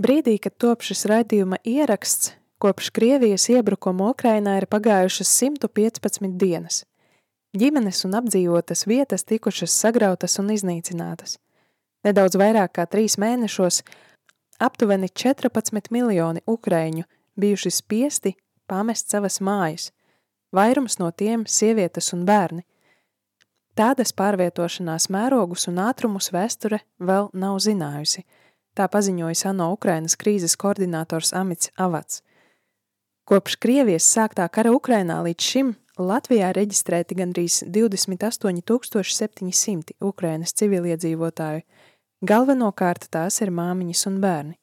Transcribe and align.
Brīdī, 0.00 0.38
kad 0.40 0.54
top 0.56 0.80
šis 0.80 1.02
raidījuma 1.10 1.58
ieraksts, 1.68 2.30
kopš 2.62 2.86
Krievijas 2.96 3.44
iebrukuma 3.52 4.06
Ukrainā 4.14 4.54
ir 4.56 4.64
pagājušas 4.72 5.28
115 5.42 6.38
dienas. 6.40 6.86
Ģimenes 7.52 8.00
un 8.08 8.16
apdzīvotas 8.16 8.86
vietas 8.88 9.26
tikušas 9.28 9.74
sagrautas 9.76 10.38
un 10.40 10.48
iznīcinātas. 10.54 11.36
Nedaudz 12.06 12.40
vairāk 12.40 12.78
kā 12.78 12.88
trīs 12.88 13.18
mēnešos 13.20 13.82
aptuveni 14.56 15.12
14 15.12 15.92
miljoni 15.92 16.40
ukraiņu 16.48 17.04
bijuši 17.36 17.76
spiesti 17.82 18.36
pamest 18.72 19.12
savas 19.12 19.36
mājas, 19.44 19.90
vairums 20.48 20.96
no 20.96 21.12
tiem 21.12 21.44
sievietes 21.44 22.14
un 22.16 22.24
bērni. 22.24 22.64
Tādas 23.76 24.16
pārvietošanās 24.16 25.12
mērogus 25.12 25.68
un 25.68 25.84
ātrumus 25.84 26.32
vēsture 26.32 26.86
vēl 26.96 27.34
nav 27.36 27.60
zinājusi– 27.68 28.24
Tā 28.78 28.86
paziņoja 28.86 29.50
ANO 29.50 29.72
Ukrainas 29.74 30.14
krīzes 30.16 30.56
koordinators 30.60 31.32
Amits 31.34 31.70
Avats. 31.76 32.22
Kopš 33.26 33.56
Krievijas 33.62 34.06
sāktā 34.06 34.48
kara 34.50 34.72
Ukrainā 34.74 35.22
līdz 35.26 35.42
šim 35.42 35.76
Latvijā 35.98 36.52
reģistrēti 36.56 37.14
gandrīz 37.18 37.62
28,700 37.66 39.90
Ukrainas 40.00 40.52
civiliedzīvotāju, 40.58 41.60
galvenokārt 42.22 43.08
tās 43.10 43.40
ir 43.42 43.50
māmiņas 43.50 44.06
un 44.10 44.20
bērni. 44.22 44.58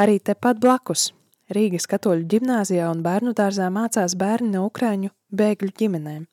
Arī 0.00 0.18
tepat 0.18 0.58
blakus 0.60 1.12
Rīgas 1.54 1.86
katoļu 1.86 2.24
ģimnāzijā 2.32 2.90
un 2.90 3.02
bērnu 3.04 3.32
dārzā 3.36 3.70
mācās 3.70 4.14
bērni 4.16 4.50
no 4.56 4.64
Ukraiņu 4.70 5.10
bēgļu 5.28 5.70
ģimenēm. 5.80 6.24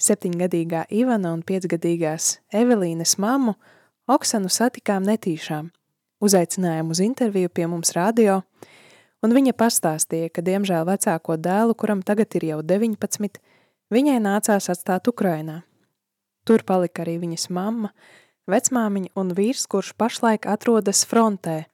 Septiņgadīgā 0.00 0.84
Ivana 0.96 1.32
un 1.36 1.42
piecgadīgās 1.44 2.38
Evelīnes 2.56 3.18
mammu– 3.20 3.54
Oksanu 4.08 4.48
satikām 4.48 5.04
netīšām, 5.04 5.66
uzaicinājām 6.24 6.92
uz 6.94 7.00
interviju 7.04 7.50
pie 7.52 7.66
mums 7.68 7.90
radio, 7.92 8.38
un 9.20 9.34
viņa 9.36 9.52
pastāstīja, 9.52 10.30
ka 10.32 10.40
diemžēl 10.46 10.86
vecāko 10.88 11.36
dēlu, 11.36 11.74
kuram 11.76 12.00
tagad 12.00 12.32
ir 12.38 12.46
jau 12.48 12.62
19, 12.64 13.36
viņai 13.92 14.14
nācās 14.24 14.70
atstāt 14.72 15.10
Ukrainā. 15.12 15.58
Tur 16.48 16.64
palika 16.64 17.04
arī 17.04 17.18
viņas 17.20 17.50
mamma, 17.52 17.90
vecmāmiņa 18.48 19.12
un 19.20 19.34
vīrs, 19.36 19.66
kurš 19.68 19.92
pašlaik 20.00 20.48
atrodas 20.48 21.04
frontē, 21.04 21.66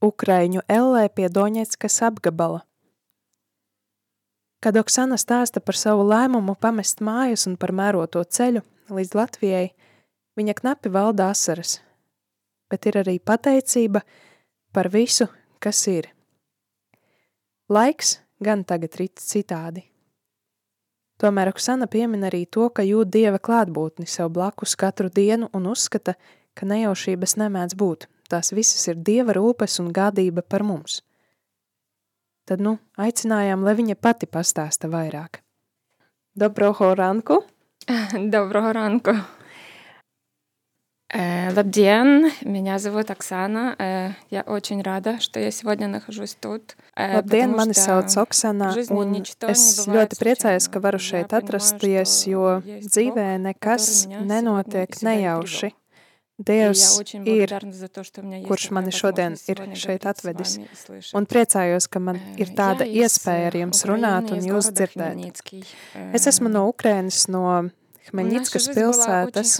Ukraiņu 0.00 0.64
ellē 0.72 1.08
pie 1.12 1.28
Doņetskas 1.28 2.00
apgabala. 2.08 2.62
Kad 4.64 4.80
Oksana 4.80 5.18
stāsta 5.20 5.60
par 5.60 5.76
savu 5.76 6.08
lēmumu 6.08 6.56
pamest 6.56 7.04
mājas 7.04 7.44
un 7.50 7.60
par 7.60 7.76
mēroto 7.76 8.24
ceļu 8.24 8.64
līdz 8.88 9.14
Latvijai, 9.20 9.66
Viņa 10.38 10.54
knapi 10.54 10.90
valda 10.94 11.32
asaras, 11.32 11.80
bet 12.70 12.86
ir 12.86 13.00
arī 13.00 13.16
pateicība 13.18 14.04
par 14.70 14.86
visu, 14.92 15.26
kas 15.58 15.80
ir. 15.90 16.12
Laiks 17.68 18.20
gan 18.38 18.62
tagad 18.64 18.94
rit 19.00 19.18
citādi. 19.18 19.82
Tomēr 21.18 21.50
Oksana 21.50 21.88
piemin 21.90 22.22
arī 22.28 22.44
to, 22.46 22.68
ka 22.70 22.84
jūt 22.86 23.10
dieva 23.10 23.40
klātbūtni 23.42 24.06
sev 24.06 24.30
blakus 24.36 24.76
katru 24.78 25.10
dienu 25.10 25.48
un 25.52 25.66
uzskata, 25.72 26.14
ka 26.54 26.68
nejaušības 26.70 27.34
nemēdz 27.42 27.74
būt. 27.74 28.06
Tās 28.30 28.52
visas 28.54 28.86
ir 28.86 29.00
dieva 29.02 29.34
rūpes 29.34 29.80
un 29.82 29.90
gādība 29.96 30.44
par 30.46 30.62
mums. 30.62 31.00
Tad, 32.46 32.62
nu, 32.62 32.76
aicinājām, 32.94 33.66
lai 33.66 33.74
viņa 33.80 33.98
pati 33.98 34.30
pastāsta 34.30 34.86
vairāk. 34.92 35.42
Dobroho 36.38 36.94
ranku! 36.94 37.42
Dobroho 38.36 38.72
ranku! 38.76 39.16
Labdien, 41.13 42.31
меня 42.41 42.79
зовут 42.79 43.11
Оксана. 43.11 44.15
Я 44.31 44.41
очень 44.41 44.81
рада, 44.81 45.19
что 45.19 45.39
я 45.39 45.51
сегодня 45.51 45.87
нахожусь 45.87 46.35
тут. 46.39 46.75
Labdien, 46.97 47.53
mani 47.55 47.73
sauc 47.73 48.09
Oksana, 48.17 48.73
un 48.89 49.21
es 49.21 49.85
ļoti 49.85 50.17
priecājos, 50.17 50.65
ka 50.73 50.81
varu 50.81 50.97
šeit 50.97 51.35
atrasties, 51.37 52.25
jo 52.25 52.63
dzīvē 52.65 53.37
nekas 53.45 54.07
nenotiek 54.09 54.89
nejauši. 55.05 55.69
Dievs 56.41 56.97
ir, 57.29 57.53
kurš 58.47 58.71
mani 58.73 58.89
šodien 58.89 59.37
ir 59.45 59.61
šeit 59.77 60.07
atvedis, 60.09 60.57
un 61.13 61.29
priecājos, 61.29 61.85
ka 61.85 62.01
man 62.01 62.17
ir 62.41 62.55
tāda 62.57 62.89
iespēja 62.89 63.51
ar 63.51 63.59
jums 63.61 63.85
runāt 63.85 64.33
un 64.33 64.41
jūs 64.41 64.71
dzirdēt. 64.73 65.45
Es 66.09 66.25
esmu 66.25 66.49
no 66.49 66.65
Ukrainas, 66.73 67.27
no 67.29 67.69
Хмельницkas 68.09 68.65
pilsētas. 68.73 69.55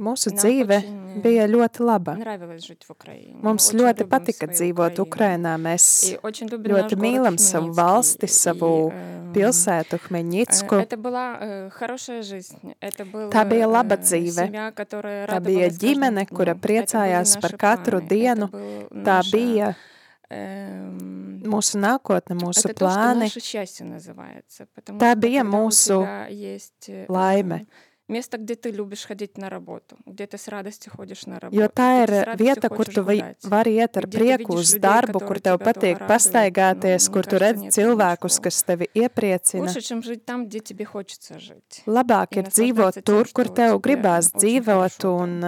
Mūsu 0.00 0.30
dzīve 0.32 0.78
bija 1.20 1.44
ļoti 1.50 1.84
laba. 1.84 2.14
Mums 3.44 3.66
ļoti 3.76 4.06
patika 4.08 4.46
dzīvot 4.48 5.00
Ukrainā. 5.02 5.56
Mēs 5.60 5.86
ļoti 6.24 6.96
mīlam 7.00 7.36
savu 7.40 7.74
valsti, 7.76 8.30
savu 8.30 8.70
pilsētu, 9.34 9.98
Hmeņicku. 10.06 10.78
Tā 13.34 13.44
bija 13.50 13.68
laba 13.68 14.00
dzīve. 14.00 14.48
Tā 14.80 15.38
bija 15.44 15.68
ģimene, 15.84 16.26
kura 16.32 16.56
priecājās 16.56 17.36
par 17.44 17.58
katru 17.60 18.00
dienu. 18.00 18.48
Tā 19.04 19.20
bija 19.28 19.74
mūsu 21.50 21.76
nākotne, 21.82 22.38
mūsu 22.40 22.72
plāni. 22.78 23.28
Tā 24.96 25.14
bija 25.18 25.44
mūsu 25.44 26.00
laime 27.10 27.64
Место, 28.09 28.37
где 28.37 28.53
ты 28.53 28.69
любишь 28.69 29.03
ходить 29.03 29.35
на 29.35 29.49
работу, 29.49 29.97
где 30.05 30.27
ты 30.27 30.37
с 30.37 30.47
радостью 30.47 30.93
ходишь 30.95 31.25
на 31.25 31.39
работу. 31.39 31.59
Jo 31.59 31.69
tā 31.73 32.03
ir 32.03 32.37
vieta, 32.37 32.69
kur 32.69 32.85
tu 32.85 33.01
vari 33.01 33.73
iet 33.81 33.97
ar 33.97 34.05
prieku 34.05 34.59
uz 34.61 34.75
darbu, 34.77 35.23
kur 35.25 35.41
tev 35.41 35.57
patīk 35.57 36.05
pastaigāties, 36.05 37.09
kur 37.09 37.25
tu 37.25 37.41
redzi 37.41 37.73
cilvēkus, 37.73 38.37
kas 38.45 38.61
tevi 38.61 38.85
iepriecina. 38.93 39.73
Labāk 41.97 42.37
ir 42.37 42.45
dzīvot 42.53 43.01
tur, 43.01 43.33
kur 43.33 43.49
tev 43.49 43.81
gribās 43.81 44.29
dzīvot 44.37 45.09
un 45.09 45.39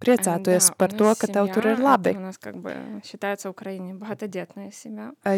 priecātos 0.00 0.70
par 0.80 0.92
to, 0.96 1.12
ka 1.18 1.28
tev 1.30 1.50
tur 1.54 1.68
ir 1.70 1.80
labi. 1.82 2.14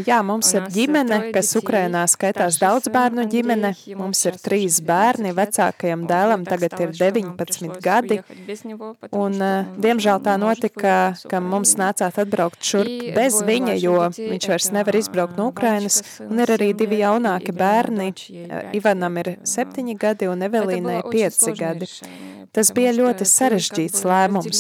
Jā, 0.07 0.19
mums 0.27 0.53
ir 0.57 0.69
ģimene, 0.77 1.19
kas 1.35 1.53
Ukrainā 1.59 2.05
skaitās 2.11 2.59
daudz 2.63 2.91
bērnu 2.95 3.27
ģimene. 3.33 3.73
Mums 3.99 4.23
ir 4.31 4.39
trīs 4.43 4.81
bērni, 4.87 5.35
vecākajam 5.37 6.07
dēlam 6.11 6.47
tagad 6.49 6.79
ir 6.85 6.95
19 6.99 7.81
gadi. 7.85 8.21
Un, 9.11 9.39
diemžēl 9.83 10.23
tā 10.25 10.37
notika, 10.41 10.97
ka 11.31 11.43
mums 11.43 11.75
nācāt 11.81 12.21
atbraukt 12.23 12.63
šurp 12.67 13.13
bez 13.17 13.41
viņa, 13.47 13.77
jo 13.83 13.99
viņš 14.17 14.51
vairs 14.53 14.71
nevar 14.75 14.99
izbraukt 15.01 15.39
no 15.41 15.51
Ukrainas. 15.53 16.01
Un 16.29 16.43
ir 16.45 16.55
arī 16.57 16.73
divi 16.77 17.03
jaunāki 17.03 17.55
bērni. 17.57 18.13
Ivanam 18.79 19.19
ir 19.23 19.35
septiņi 19.49 19.99
gadi 19.99 20.31
un 20.31 20.47
Evelīnai 20.49 21.01
pieci 21.11 21.55
gadi. 21.59 21.89
Tas 22.53 22.69
bija 22.77 22.91
ļoti 22.93 23.25
sarežģīts 23.25 24.03
lēmums 24.05 24.52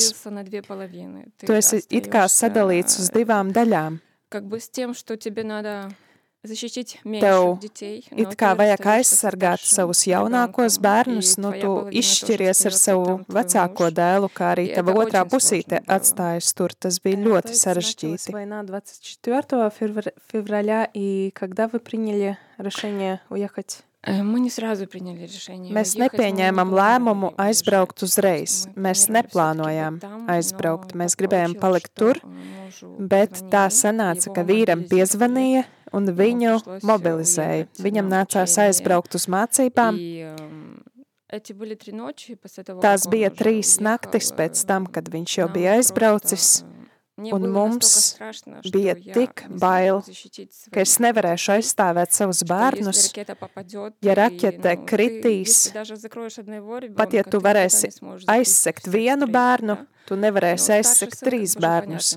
Tu 1.45 1.53
esi 1.53 1.81
it 1.89 2.09
kā 2.11 2.25
sadalīts 2.31 2.99
uz 3.03 3.11
divām 3.13 3.53
daļām. 3.55 3.99
Tev 6.47 7.43
it 8.23 8.35
kā 8.39 8.51
vajag 8.55 8.83
aizsargāt 8.93 9.63
savus 9.67 10.03
jaunākos 10.07 10.77
bērnus, 10.83 11.33
nu 11.43 11.51
tu 11.59 11.71
izšķiries 12.01 12.61
ar 12.69 12.77
savu 12.77 13.15
vecāko 13.37 13.89
dēlu, 13.91 14.29
kā 14.31 14.53
arī 14.53 14.67
tava 14.75 14.95
otrā 15.01 15.25
pusīte 15.27 15.81
atstājas 15.97 16.53
tur. 16.55 16.75
Tas 16.77 17.01
bija 17.03 17.19
ļoti 17.25 17.57
sarežģīti. 17.57 18.31
24 18.31 19.71
февраля, 20.31 20.89
и 20.93 21.31
когда 21.33 21.67
вы 21.67 21.79
приняли 21.79 22.37
решение 22.57 23.19
уехать 23.29 23.83
Mēs 25.72 25.92
nepieņēmām 26.00 26.72
lēmumu 26.74 27.34
aizbraukt 27.38 28.02
uzreiz. 28.02 28.64
Mēs 28.74 29.06
neplānojām 29.14 30.00
aizbraukt. 30.32 30.96
Mēs 30.98 31.14
gribējām 31.20 31.54
palikt 31.62 31.94
tur, 31.94 32.18
Bet 32.98 33.42
tā 33.52 33.66
sanāca, 33.72 34.32
ka 34.34 34.44
vīram 34.46 34.84
piezvanīja 34.90 35.64
un 35.96 36.08
viņu 36.16 36.54
mobilizēja. 36.86 37.68
Viņam 37.82 38.08
nācās 38.10 38.56
aizbraukt 38.64 39.16
uz 39.18 39.28
mācībām. 39.32 39.98
Tās 42.82 43.06
bija 43.12 43.30
trīs 43.32 43.78
naktis 43.80 44.32
pēc 44.36 44.64
tam, 44.68 44.86
kad 44.86 45.08
viņš 45.12 45.38
jau 45.38 45.48
bija 45.52 45.78
aizbraucis. 45.78 46.48
Un 47.30 47.46
mums 47.52 48.16
bija 48.72 48.94
tik 48.96 49.44
bail, 49.60 50.00
ka 50.72 50.82
es 50.82 50.96
nevarēšu 51.02 51.54
aizstāvēt 51.56 52.14
savus 52.16 52.42
bērnus, 52.48 53.04
ja 54.02 54.16
raķete 54.18 54.74
kritīs. 54.88 55.70
Pat 56.98 57.16
ja 57.16 57.24
tu 57.26 57.42
varēsi 57.44 57.92
aizsekt 58.32 58.88
vienu 58.90 59.28
bērnu, 59.30 59.78
tu 60.08 60.18
nevarēsi 60.18 60.74
aizsekt 60.78 61.22
trīs 61.22 61.54
bērnus. 61.60 62.14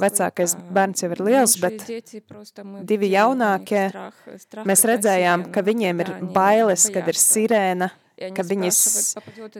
Vecākais 0.00 0.56
bērns 0.72 1.04
jau 1.04 1.10
ir 1.12 1.24
liels, 1.28 1.56
bet 1.62 1.84
divi 2.88 3.12
jaunākie, 3.12 3.88
mēs 4.68 4.86
redzējām, 4.88 5.50
ka 5.52 5.64
viņiem 5.66 6.06
ir 6.06 6.14
bailes, 6.34 6.88
kad 6.94 7.10
ir 7.12 7.20
sirēna, 7.20 7.92
ka 8.36 8.44
viņas, 8.46 8.78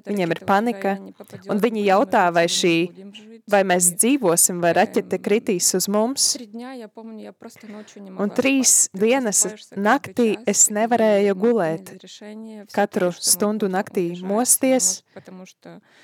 viņiem 0.06 0.34
ir 0.34 0.40
panika, 0.46 0.94
un 1.50 1.60
viņi 1.62 1.84
jautā, 1.87 2.25
vai, 2.34 2.44
šī, 2.50 2.75
vai 3.50 3.62
mēs 3.69 3.90
dzīvosim, 3.96 4.60
vai 4.62 4.72
raķete 4.78 5.19
kritīs 5.22 5.72
uz 5.78 5.88
mums. 5.93 6.28
Un 8.12 8.34
trīs 8.37 8.75
dienas 8.96 9.44
naktī 9.76 10.28
es 10.49 10.66
nevarēju 10.75 11.37
gulēt. 11.38 11.94
Katru 12.75 13.12
stundu 13.16 13.70
naktī 13.72 14.06
mosties, 14.22 15.02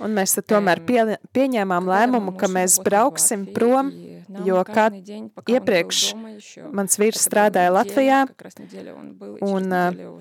un 0.02 0.16
mēs 0.18 0.38
tomēr 0.48 0.82
pie, 0.88 1.02
pieņēmām 1.36 1.92
lēmumu, 1.92 2.36
ka 2.38 2.50
mēs 2.52 2.80
brauksim 2.84 3.46
prom, 3.54 3.92
jo 4.46 4.62
kā 4.68 4.88
iepriekš 5.48 6.02
mans 6.74 6.98
vīrs 7.00 7.24
strādāja 7.28 7.72
Latvijā, 7.74 8.20
un 9.48 9.68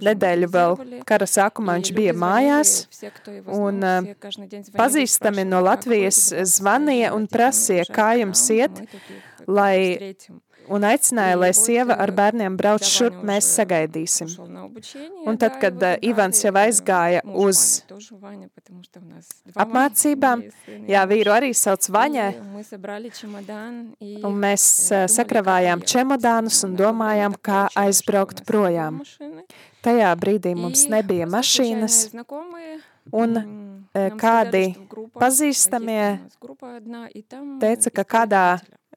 nedēļu 0.07 0.51
vēl 0.53 0.77
kara 1.07 1.29
sākumā 1.29 1.77
viņš 1.79 1.93
bija 1.97 2.15
mājās, 2.17 2.73
un 3.51 3.83
pazīstami 4.77 5.47
no 5.47 5.61
Latvijas 5.65 6.21
zvanīja 6.57 7.13
un 7.17 7.27
prasīja, 7.31 7.87
kā 7.93 8.13
jums 8.21 8.43
iet, 8.55 8.83
lai 9.47 10.13
un 10.73 10.85
aicināja, 10.87 11.37
lai 11.39 11.51
sieva 11.55 11.97
ar 12.01 12.11
bērniem 12.15 12.57
brauc 12.59 12.85
šurp, 12.85 13.19
mēs 13.25 13.47
sagaidīsim. 13.57 14.31
Un 15.27 15.39
tad, 15.39 15.57
kad 15.61 15.77
uh, 15.81 15.95
Ivans 16.05 16.41
jau 16.43 16.53
aizgāja 16.59 17.23
uz 17.27 17.63
apmācībām, 19.55 20.45
jā, 20.89 21.03
vīru 21.09 21.35
arī 21.35 21.53
sauc 21.57 21.87
Vaņai, 21.97 22.29
un 24.27 24.41
mēs 24.43 24.65
uh, 24.91 25.05
sakravājām 25.11 25.85
čemodānus 25.87 26.63
un 26.67 26.75
domājām, 26.79 27.37
kā 27.41 27.67
aizbraukt 27.85 28.43
projām. 28.47 29.01
Tajā 29.85 30.09
brīdī 30.19 30.55
mums 30.57 30.87
nebija 30.91 31.27
mašīnas, 31.29 32.01
un 33.15 33.39
kādi 34.19 34.65
pazīstamie 35.17 36.03
teica, 37.61 37.93
ka 37.93 38.03
kādā 38.03 38.45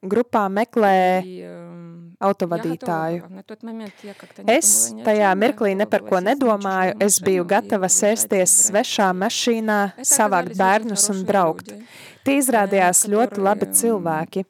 grupā 0.02 0.46
meklē 0.52 0.96
autovadītāju. 2.22 3.28
Es 4.48 4.72
tajā 5.04 5.30
mirklī 5.38 5.74
ne 5.76 5.86
par 5.90 6.04
ko 6.08 6.20
nedomāju, 6.24 6.96
es 7.06 7.18
biju 7.24 7.46
gatava 7.48 7.90
sēsties 7.92 8.54
svešā 8.70 9.12
mašīnā, 9.16 9.80
savākt 10.00 10.56
bērnus 10.58 11.08
un 11.12 11.24
braukt. 11.28 11.72
Tie 12.26 12.38
izrādījās 12.40 13.06
ļoti 13.10 13.42
labi 13.42 13.72
cilvēki. 13.80 14.46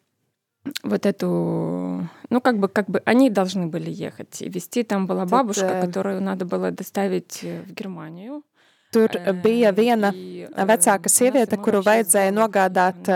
Вот 0.83 1.07
эту, 1.07 2.09
ну 2.29 2.41
как 2.41 2.59
бы, 2.59 2.69
как 2.69 2.89
бы 2.91 3.01
они 3.05 3.31
должны 3.31 3.69
были 3.69 3.89
ехать 3.89 4.43
и 4.43 4.49
вести. 4.49 4.83
Там 4.83 5.07
была 5.07 5.25
бабушка, 5.25 5.81
которую 5.81 6.21
надо 6.21 6.45
было 6.45 6.73
доставить 6.73 7.43
в 7.43 7.73
Германию. 7.73 8.43
Tur 8.92 9.14
bija 9.44 9.70
viena 9.72 10.10
vecāka 10.68 11.08
sieviete, 11.08 11.56
kuru 11.64 11.80
vajadzēja 11.86 12.32
nogādāt 12.36 13.08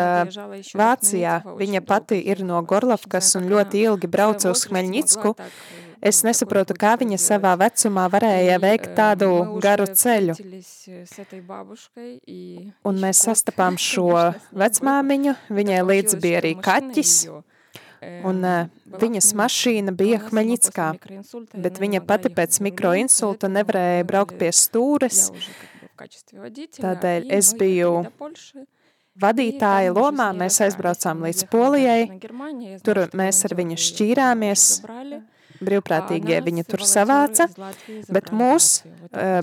Vācijā. 0.72 1.39
Viņa 1.60 1.81
pati 1.83 2.22
ir 2.31 2.45
no 2.48 2.62
Gorlavkas 2.63 3.33
un 3.36 3.50
ļoti 3.51 3.81
ilgi 3.89 4.07
brauca 4.07 4.54
uz 4.54 4.63
Hmeļņicku. 4.69 5.33
Es 6.06 6.22
nesaprotu, 6.24 6.77
kā 6.80 6.94
viņa 7.01 7.18
savā 7.19 7.56
vecumā 7.60 8.06
varēja 8.13 8.60
veikt 8.63 8.94
tādu 8.95 9.30
garu 9.63 9.88
ceļu. 9.89 10.36
Un 12.86 13.04
mēs 13.04 13.24
sastapām 13.27 13.80
šo 13.89 14.07
vecmāmiņu, 14.56 15.36
viņai 15.60 15.81
līdzi 15.92 16.22
bija 16.24 16.39
arī 16.44 16.54
kaķis. 16.62 17.18
Un 18.25 18.41
uh, 18.45 18.67
viņas 19.01 19.31
mašīna 19.37 19.93
bija 19.95 20.19
Hmeļņickā, 20.27 20.87
bet 21.63 21.81
viņa 21.81 22.01
pati 22.07 22.31
pēc 22.33 22.59
mikroinsulta 22.65 23.49
nevarēja 23.51 24.07
braukt 24.07 24.37
pie 24.39 24.51
stūres. 24.55 25.29
Tādēļ 26.79 27.29
es 27.37 27.53
biju 27.55 27.91
vadītāja 29.21 29.93
lomā, 29.95 30.31
mēs 30.35 30.59
aizbraucām 30.65 31.23
līdz 31.25 31.45
Polijai, 31.51 32.01
tur 32.83 33.05
mēs 33.15 33.45
ar 33.47 33.55
viņu 33.59 33.79
šķīrāmies, 33.79 34.67
brīvprātīgie 35.65 36.39
viņu 36.45 36.65
tur 36.69 36.83
savāca, 36.88 37.47
bet 38.12 38.31
mūs 38.35 38.69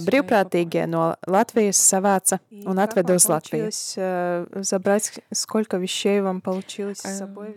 brīvprātīgie 0.06 0.86
no 0.90 1.12
Latvijas 1.30 1.80
savāca 1.92 2.38
un 2.66 2.80
atveda 2.82 3.16
uz 3.18 3.28
Latviju. 3.30 3.70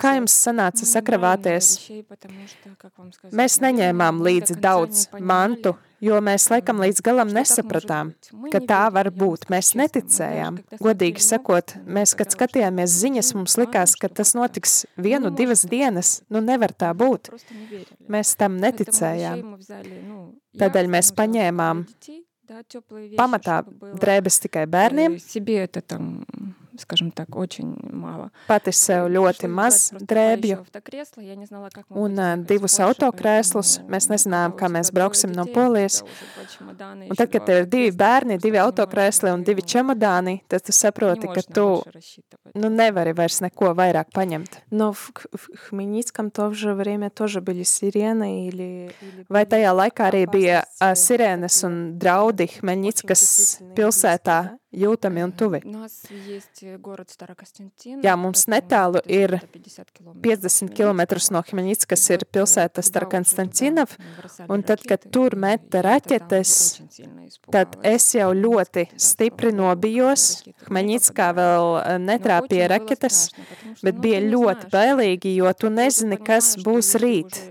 Kā 0.01 0.15
jums 0.19 0.37
sanāca 0.47 0.89
sakravāties? 0.89 1.73
Mēs 3.35 3.59
neņēmām 3.63 4.23
līdzi 4.25 4.59
daudz 4.61 5.07
mantu, 5.19 5.75
jo 6.05 6.19
mēs 6.23 6.47
laikam 6.51 6.81
līdz 6.83 7.01
galam 7.05 7.31
nesapratām, 7.33 8.11
ka 8.53 8.61
tā 8.67 8.81
var 8.93 9.09
būt. 9.15 9.47
Mēs 9.53 9.73
neticējām. 9.79 10.59
Godīgi 10.81 11.23
sakot, 11.23 11.75
mēs, 11.85 12.15
kad 12.17 12.33
skatījāmies 12.35 12.97
ziņas, 13.01 13.31
mums 13.37 13.57
likās, 13.61 13.95
ka 13.99 14.09
tas 14.09 14.35
notiks 14.37 14.83
vienu, 14.97 15.33
divas 15.35 15.65
dienas. 15.69 16.19
Nu, 16.29 16.43
nevar 16.45 16.75
tā 16.75 16.91
būt. 16.97 17.31
Mēs 18.11 18.35
tam 18.39 18.59
neticējām. 18.63 19.55
Tādēļ 20.59 20.91
mēs 20.97 21.11
paņēmām 21.17 21.85
pamatā 23.17 23.63
drēbes 23.97 24.39
tikai 24.45 24.67
bērniem 24.69 25.17
скажем 26.78 27.10
так, 27.10 27.36
очень 27.36 27.76
мало. 27.82 28.30
Pati 28.48 28.72
sev 28.72 29.08
ļoti 29.10 29.48
maz 29.50 29.90
drēbju 29.92 30.60
un 31.90 32.20
divus 32.48 32.78
autokrēslus. 32.82 33.80
Mēs 33.90 34.08
nezinājām, 34.10 34.54
kā 34.58 34.70
mēs 34.72 34.92
brauksim 34.94 35.34
no 35.36 35.46
Polijas. 35.50 36.00
Un 36.60 37.16
tad, 37.16 37.28
kad 37.32 37.44
tev 37.46 37.62
ir 37.62 37.68
divi 37.70 37.90
bērni, 37.96 38.38
divi 38.42 38.60
autokrēsli 38.62 39.32
un 39.34 39.44
divi 39.46 39.64
čemodāni, 39.66 40.40
tad 40.50 40.64
tu 40.66 40.74
saproti, 40.76 41.30
ka 41.30 41.44
tu 41.44 41.66
nu, 42.54 42.70
nevari 42.70 43.14
vairs 43.16 43.40
neko 43.44 43.74
vairāk 43.78 44.12
paņemt. 44.14 44.60
Но 44.70 44.92
в, 44.92 45.10
в 45.32 45.68
Хмельницком 45.68 46.30
в 46.30 46.32
то 46.32 46.52
же 46.52 46.74
время 46.74 47.10
тоже 47.10 47.40
были 47.40 47.62
сирены 47.62 48.48
или... 48.48 48.90
Vai 49.28 49.44
tajā 49.46 49.72
laikā 49.74 50.08
arī 50.10 50.24
bija 50.30 50.62
uh, 50.64 50.94
sirēnas 50.94 51.62
un 51.66 51.76
draudi 51.98 52.48
Hmeļņickas 52.58 53.22
pilsētā 53.76 54.40
Jūtami 54.75 55.23
un 55.25 55.33
tuvi. 55.35 55.61
Jā, 58.05 58.15
mums 58.19 58.45
netālu 58.51 59.01
ir 59.07 59.37
50 60.25 60.73
km 60.75 61.01
no 61.35 61.41
Hmeņickas, 61.45 61.89
kas 61.89 62.05
ir 62.13 62.25
pilsēta 62.27 62.83
Starkonstantinov, 62.85 63.95
un 64.51 64.65
tad, 64.67 64.83
kad 64.87 65.05
tur 65.13 65.37
meta 65.39 65.83
raķetes, 65.85 66.53
tad 67.53 67.77
es 67.85 68.09
jau 68.17 68.31
ļoti 68.35 68.87
stipri 68.99 69.53
nobijos. 69.55 70.43
Hmeņickā 70.67 71.31
vēl 71.37 71.71
netrāpīja 72.05 72.69
raķetes, 72.73 73.21
bet 73.85 73.99
bija 74.01 74.21
ļoti 74.23 74.71
bailīgi, 74.73 75.35
jo 75.39 75.51
tu 75.57 75.71
nezini, 75.73 76.19
kas 76.21 76.55
būs 76.65 76.95
rīt. 77.01 77.41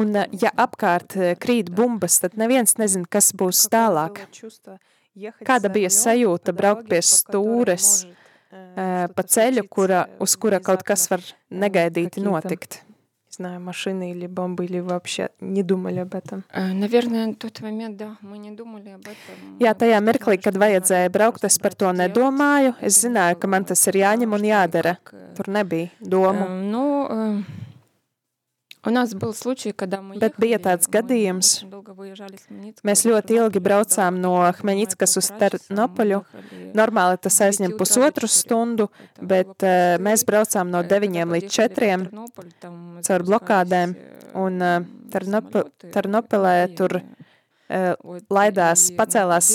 Un 0.00 0.16
ja 0.40 0.52
apkārt 0.64 1.16
krīt 1.42 1.70
bumbas, 1.74 2.20
tad 2.22 2.36
neviens 2.40 2.76
nezin, 2.80 3.04
kas 3.04 3.32
būs 3.36 3.66
tālāk. 3.72 4.22
Kāda 5.47 5.71
bija 5.71 5.91
sajūta 5.93 6.51
braukt 6.55 6.89
pie 6.91 6.99
stūres 6.99 8.05
pa 8.75 9.23
ceļu, 9.23 9.63
kura, 9.71 10.05
uz 10.19 10.35
kura 10.39 10.59
kaut 10.63 10.83
kas 10.87 11.07
var 11.11 11.23
negaidīti 11.51 12.23
notikt? 12.23 12.81
знаю, 13.35 13.59
машины 13.59 14.11
или 14.11 14.27
бомбы, 14.27 14.65
или 14.65 14.79
вообще 14.79 15.29
не 15.39 15.63
думали 15.63 15.99
об 15.99 16.15
этом? 16.15 16.43
Наверное, 16.53 17.27
на 17.27 17.35
тот 17.35 17.61
момент, 17.61 17.97
да, 17.97 18.17
мы 18.21 18.37
не 18.37 18.51
думали 18.51 18.89
об 18.89 19.01
этом. 19.01 19.59
Jā, 19.59 19.73
tajā 19.75 19.99
mirklī, 20.03 20.39
kad 20.41 20.55
vajadzēja 20.55 21.11
braukt, 21.11 21.43
es 21.43 21.59
par 21.59 21.75
to 21.75 21.91
nedomāju. 21.91 22.75
Es 22.81 23.01
zināju, 23.03 23.39
ka 23.39 23.47
man 23.47 23.65
tas 23.65 23.85
ir 23.87 23.99
jāņem 24.01 24.35
un 24.35 24.47
jādara. 24.47 24.97
Tur 25.35 25.51
nebija 25.51 25.91
domu. 25.99 26.47
Ну, 26.71 26.85
Bet 30.20 30.38
bija 30.40 30.56
tāds 30.62 30.88
gadījums, 30.88 31.50
mēs 32.86 33.02
ļoti 33.04 33.36
ilgi 33.36 33.60
braucām 33.60 34.16
no 34.22 34.32
Hmeņickas 34.56 35.18
uz 35.20 35.28
Ternopoļu. 35.40 36.22
Normāli 36.78 37.20
tas 37.20 37.36
aizņem 37.44 37.76
pusotru 37.80 38.30
stundu, 38.30 38.88
bet 39.20 39.66
mēs 40.00 40.24
braucām 40.28 40.72
no 40.72 40.80
9 40.80 41.36
līdz 41.36 41.52
4 41.60 42.00
caur 43.04 43.26
blokādēm. 43.28 43.96
Un 44.40 44.62
Ternopolē 45.10 46.56
tur 46.78 47.00
laidās, 48.30 48.86
pacēlās 48.98 49.50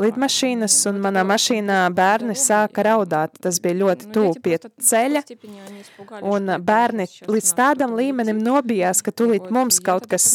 lidmašīnas, 0.00 0.76
un 0.90 1.00
manā 1.04 1.24
mašīnā 1.28 1.80
bērni 1.96 2.36
sāka 2.40 2.86
raudāt. 2.86 3.36
Tas 3.42 3.60
bija 3.62 3.80
ļoti 3.82 4.08
tuvu 4.14 4.40
pie 4.44 4.56
ceļa, 4.62 5.22
un 6.24 6.56
bērni 6.64 7.08
līdz 7.28 7.52
tādam 7.58 7.96
līmenim 7.98 8.40
nobijās, 8.42 9.02
ka 9.04 9.12
tūlīt 9.12 9.50
mums 9.54 9.80
kaut 9.84 10.08
kas 10.10 10.26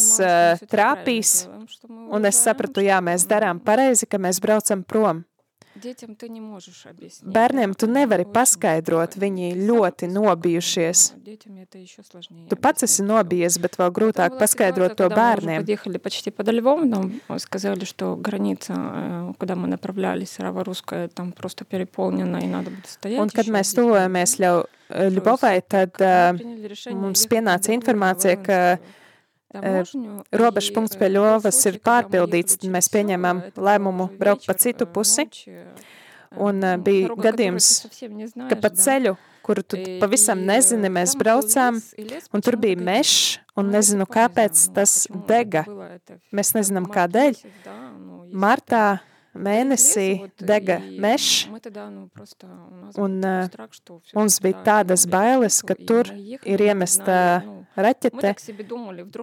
trāpīs, 0.71 1.35
un 2.11 2.29
es 2.29 2.43
sapratu, 2.45 2.85
jā, 2.85 3.01
mēs 3.03 3.25
darām 3.29 3.61
pareizi, 3.63 4.09
ka 4.09 4.21
mēs 4.21 4.41
braucam 4.43 4.85
prom. 4.85 5.25
Bērniem 7.23 7.73
tu 7.79 7.87
nevari 7.87 8.25
paskaidrot, 8.27 9.15
viņi 9.21 9.51
ļoti 9.67 10.09
nobijušies. 10.11 11.03
Tu 12.51 12.57
pats 12.59 12.87
esi 12.87 13.05
nobijies, 13.07 13.57
bet 13.63 13.77
vēl 13.79 13.93
grūtāk 13.95 14.35
paskaidrot 14.41 14.97
to 14.99 15.07
bērniem. 15.13 15.63
Un 23.21 23.35
kad 23.35 23.53
mēs 23.57 23.75
tuvojamies 23.77 24.37
Ļubovai, 24.91 25.61
tad 25.71 26.01
э, 26.03 26.33
mums 26.91 27.23
pienāca 27.31 27.71
informācija, 27.71 28.35
ka 28.43 28.57
robežas 30.31 30.71
punkts 30.75 30.99
pie 30.99 31.09
Ļovas 31.11 31.59
ir 31.69 31.79
pārpildīts, 31.83 32.59
tad 32.61 32.71
mēs 32.73 32.89
pieņēmām 32.93 33.43
lēmumu 33.57 34.07
braukt 34.19 34.47
pa 34.47 34.55
citu 34.59 34.87
pusi. 34.87 35.27
Un 36.39 36.63
bija 36.79 37.11
gadījums, 37.19 37.67
ka 38.47 38.55
pa 38.55 38.71
ceļu, 38.71 39.17
kuru 39.43 39.65
tu 39.67 39.79
pavisam 39.99 40.45
nezini, 40.47 40.87
mēs 40.93 41.17
braucām, 41.19 41.81
un 42.31 42.45
tur 42.45 42.55
bija 42.61 42.79
mešs, 42.79 43.41
un 43.59 43.71
nezinu, 43.73 44.07
kāpēc 44.07 44.69
tas 44.75 44.93
dega. 45.27 45.65
Mēs 46.31 46.53
nezinām, 46.55 46.87
kādēļ. 46.93 47.41
Martā 48.31 48.85
mēnesī 49.33 50.07
dega 50.39 50.77
mežs, 50.81 51.47
un 52.99 53.19
uh, 53.23 53.61
mums 54.17 54.39
bija 54.43 54.63
tādas 54.65 55.05
bailes, 55.09 55.61
ka 55.63 55.75
tur 55.75 56.09
ir 56.11 56.63
iemesta 56.67 57.17
raķete, 57.75 58.33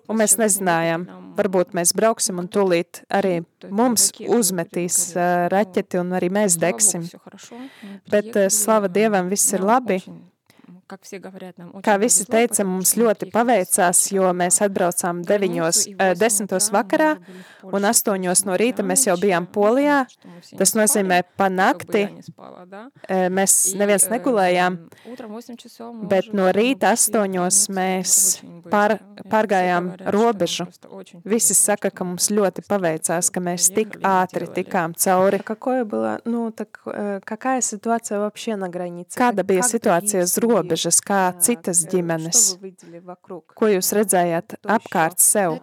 un 0.08 0.20
mēs 0.20 0.38
nezinājām, 0.40 1.04
varbūt 1.38 1.76
mēs 1.76 1.92
brauksim 1.96 2.40
un 2.40 2.48
tūlīt 2.48 3.02
arī 3.12 3.40
mums 3.68 4.10
uzmetīs 4.24 5.12
raķeti 5.52 6.00
un 6.00 6.16
arī 6.16 6.32
mēs 6.32 6.56
degsim. 6.60 7.04
Bet 8.08 8.32
slava 8.54 8.88
Dievam, 8.92 9.28
viss 9.32 9.52
ir 9.52 9.64
labi. 9.64 10.00
Kā 11.83 11.95
visi 11.99 12.25
teica, 12.29 12.63
mums 12.67 12.93
ļoti 12.99 13.29
paveicās, 13.33 14.01
jo 14.13 14.29
mēs 14.37 14.59
atbraucām 14.65 15.23
9, 15.27 15.95
10 16.19 16.69
vakarā 16.75 17.09
un 17.63 17.87
8 17.89 18.45
no 18.47 18.57
rīta 18.59 18.85
mēs 18.85 19.07
jau 19.07 19.15
bijām 19.19 19.47
Polijā. 19.53 20.03
Tas 20.57 20.75
nozīmē 20.77 21.21
pa 21.37 21.49
nakti. 21.51 22.05
Mēs 23.33 23.55
neviens 23.79 24.07
negulējām, 24.11 24.77
bet 26.11 26.31
no 26.35 26.49
rīta 26.55 26.93
8 26.93 27.73
mēs 27.79 28.17
pār, 28.71 28.97
pārgājām 29.31 29.89
robežu. 30.13 30.67
Visi 31.25 31.57
saka, 31.57 31.91
ka 31.91 32.07
mums 32.07 32.29
ļoti 32.33 32.65
paveicās, 32.67 33.31
ka 33.33 33.43
mēs 33.43 33.71
tik 33.73 33.99
ātri 34.03 34.49
tikām 34.51 34.95
cauri. 34.95 35.39
Какое 35.43 35.83
было, 35.83 36.19
ну, 36.25 36.51
так, 36.51 36.79
какая 37.25 37.61
ситуация 37.61 38.19
вообще 38.19 38.55
на 38.55 38.69
границе? 38.69 39.17
Kāda 39.19 39.43
bija 39.43 39.63
situācija 39.63 40.23
uz 40.23 40.37
robežas? 40.37 40.76
Robežas 40.78 41.00
kā 41.02 41.34
citas 41.40 41.82
ģimenes. 41.90 42.58
Ko 43.54 43.66
jūs 43.68 43.92
redzējāt 43.92 44.58
apkārt 44.62 45.18
sev? 45.18 45.58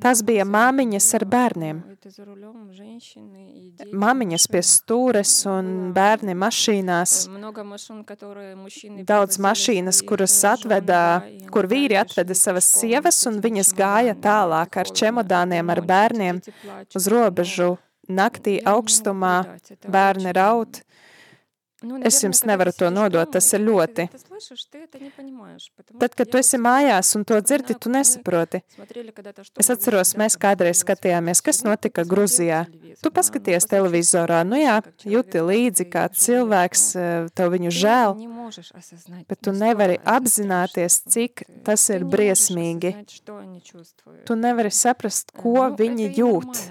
Tas 0.00 0.22
bija 0.22 0.44
māmiņas 0.44 1.08
ar 1.14 1.24
bērniem. 1.26 1.82
Māmiņas 3.92 4.46
pie 4.48 4.62
stūres 4.62 5.34
un 5.46 5.92
bērni 5.92 6.34
mašīnās. 6.34 7.28
Daudz 9.04 9.38
mašīnas, 9.38 10.02
kuras 10.08 10.38
atvedā, 10.44 11.04
kur 11.52 11.68
vīri 11.68 11.98
atveda 12.00 12.34
savas 12.34 12.70
sievas 12.80 13.20
un 13.26 13.40
viņas 13.40 13.74
gāja 13.76 14.16
tālāk 14.16 14.80
ar 14.80 14.86
čemodāniem 14.88 15.70
ar 15.70 15.84
bērniem 15.84 16.40
uz 16.94 17.10
robežu 17.10 17.76
naktī 18.08 18.58
augstumā, 18.64 19.58
bērni 19.86 20.32
raud. 20.34 20.82
Es 22.04 22.18
jums 22.20 22.42
nevaru 22.44 22.72
to 22.76 22.90
nodot, 22.92 23.30
tas 23.32 23.46
ir 23.56 23.62
ļoti. 23.64 24.04
Tad, 26.00 26.14
kad 26.16 26.28
tu 26.28 26.40
esi 26.40 26.58
mājās 26.60 27.14
un 27.16 27.24
to 27.28 27.38
dzirdi, 27.40 27.76
tu 27.80 27.92
nesaproti. 27.92 28.60
Es 29.60 29.70
atceros, 29.72 30.12
mēs 30.20 30.36
kādreiz 30.40 30.82
skatījāmies, 30.84 31.40
kas 31.44 31.62
notika 31.64 32.04
Gruzijā. 32.08 32.66
Tu 33.00 33.12
paskaties 33.16 33.68
televizorā, 33.70 34.42
nu 34.44 34.60
jā, 34.60 34.76
jūti 35.08 35.40
līdzi, 35.44 35.86
kā 35.88 36.04
cilvēks, 36.12 36.84
tev 37.36 37.54
viņu 37.56 37.72
žēl, 37.72 38.16
bet 39.30 39.40
tu 39.40 39.56
nevari 39.56 39.96
apzināties, 40.04 41.00
cik 41.08 41.46
tas 41.64 41.86
ir 41.94 42.04
briesmīgi. 42.04 42.92
Tu 44.28 44.36
nevari 44.36 44.72
saprast, 44.74 45.32
ko 45.32 45.70
viņi 45.80 46.10
jūt. 46.20 46.62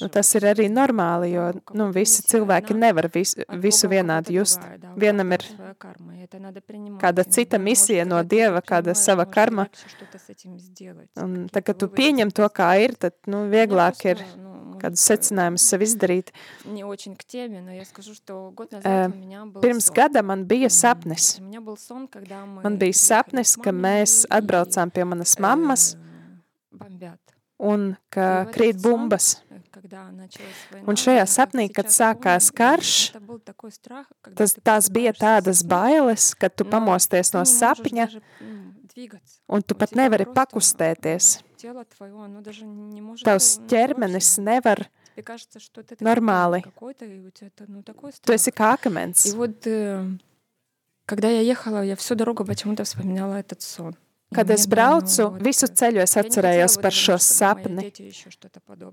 Nu, 0.00 0.12
tas 0.12 0.34
ir 0.36 0.48
arī 0.52 0.68
normāli, 0.72 1.32
jo 1.32 1.48
nu, 1.72 1.88
visi 1.94 2.24
cilvēki 2.26 2.76
nevar 2.76 3.08
visu, 3.14 3.45
visu 3.62 3.88
vienādi 3.90 4.36
just. 4.36 4.60
Vienam 4.96 5.32
ir 5.36 5.44
kāda 7.00 7.24
cita 7.28 7.58
misija 7.58 8.06
no 8.08 8.22
Dieva, 8.24 8.62
kāda 8.64 8.94
sava 8.98 9.26
karma. 9.26 9.68
Un 11.22 11.36
tā, 11.52 11.62
kad 11.62 11.78
tu 11.78 11.88
pieņem 11.92 12.32
to, 12.34 12.48
kā 12.50 12.72
ir, 12.82 12.96
tad, 12.98 13.16
nu, 13.30 13.46
vieglāk 13.52 14.04
ir 14.08 14.22
kādus 14.80 15.04
secinājumus 15.08 15.66
sev 15.70 15.84
izdarīt. 15.86 16.32
Pirms 19.62 19.90
gada 19.94 20.22
man 20.26 20.44
bija 20.48 20.70
sapnis. 20.72 21.36
Man 22.66 22.80
bija 22.80 22.98
sapnis, 23.00 23.56
ka 23.56 23.72
mēs 23.72 24.24
atbraucām 24.32 24.92
pie 24.92 25.06
manas 25.08 25.36
mammas 25.42 25.94
un 27.56 27.94
ka 28.12 28.46
krīt 28.52 28.82
bumbas. 28.82 29.36
Un 30.85 30.99
šajā 30.99 31.25
sapnī, 31.29 31.67
kad 31.73 31.91
sākās 31.93 32.49
karš, 32.55 32.93
tas, 34.35 34.55
tās 34.61 34.89
bija 34.93 35.13
tādas 35.17 35.63
bailes, 35.63 36.31
kad 36.35 36.55
tu 36.55 36.67
pamosties 36.67 37.33
no 37.35 37.43
sapņa, 37.47 38.07
un 39.47 39.65
tu 39.65 39.77
pat 39.77 39.95
nevari 39.97 40.27
pakustēties. 40.29 41.37
Tavs 43.21 43.51
ķermenis 43.69 44.35
nevar 44.41 44.87
нормали. 45.99 46.63
То 48.23 48.33
есть 48.33 48.51
как 48.51 48.79
акамens. 48.79 49.25
И 49.25 49.35
вот 49.35 49.67
когда 51.05 51.29
я 51.29 51.41
ехала, 51.41 51.83
я 51.83 51.95
всю 51.95 52.15
дорогу 52.15 52.45
почему-то 52.45 52.83
вспоминала 52.83 53.35
этот 53.35 53.61
сон. 53.61 53.95
Kad 54.31 54.49
es 54.55 54.63
braucu, 54.71 55.25
visu 55.43 55.67
ceļu 55.67 55.99
es 56.05 56.15
atcerējos 56.15 56.77
par 56.79 56.95
šo 56.95 57.17
sapni. 57.19 57.89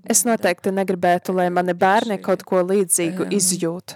Es 0.03 0.25
noteikti 0.27 0.73
negribētu, 0.75 1.31
lai 1.37 1.47
mani 1.47 1.75
bērni 1.79 2.19
kaut 2.19 2.43
ko 2.43 2.59
līdzīgu 2.67 3.29
izjūt. 3.37 3.95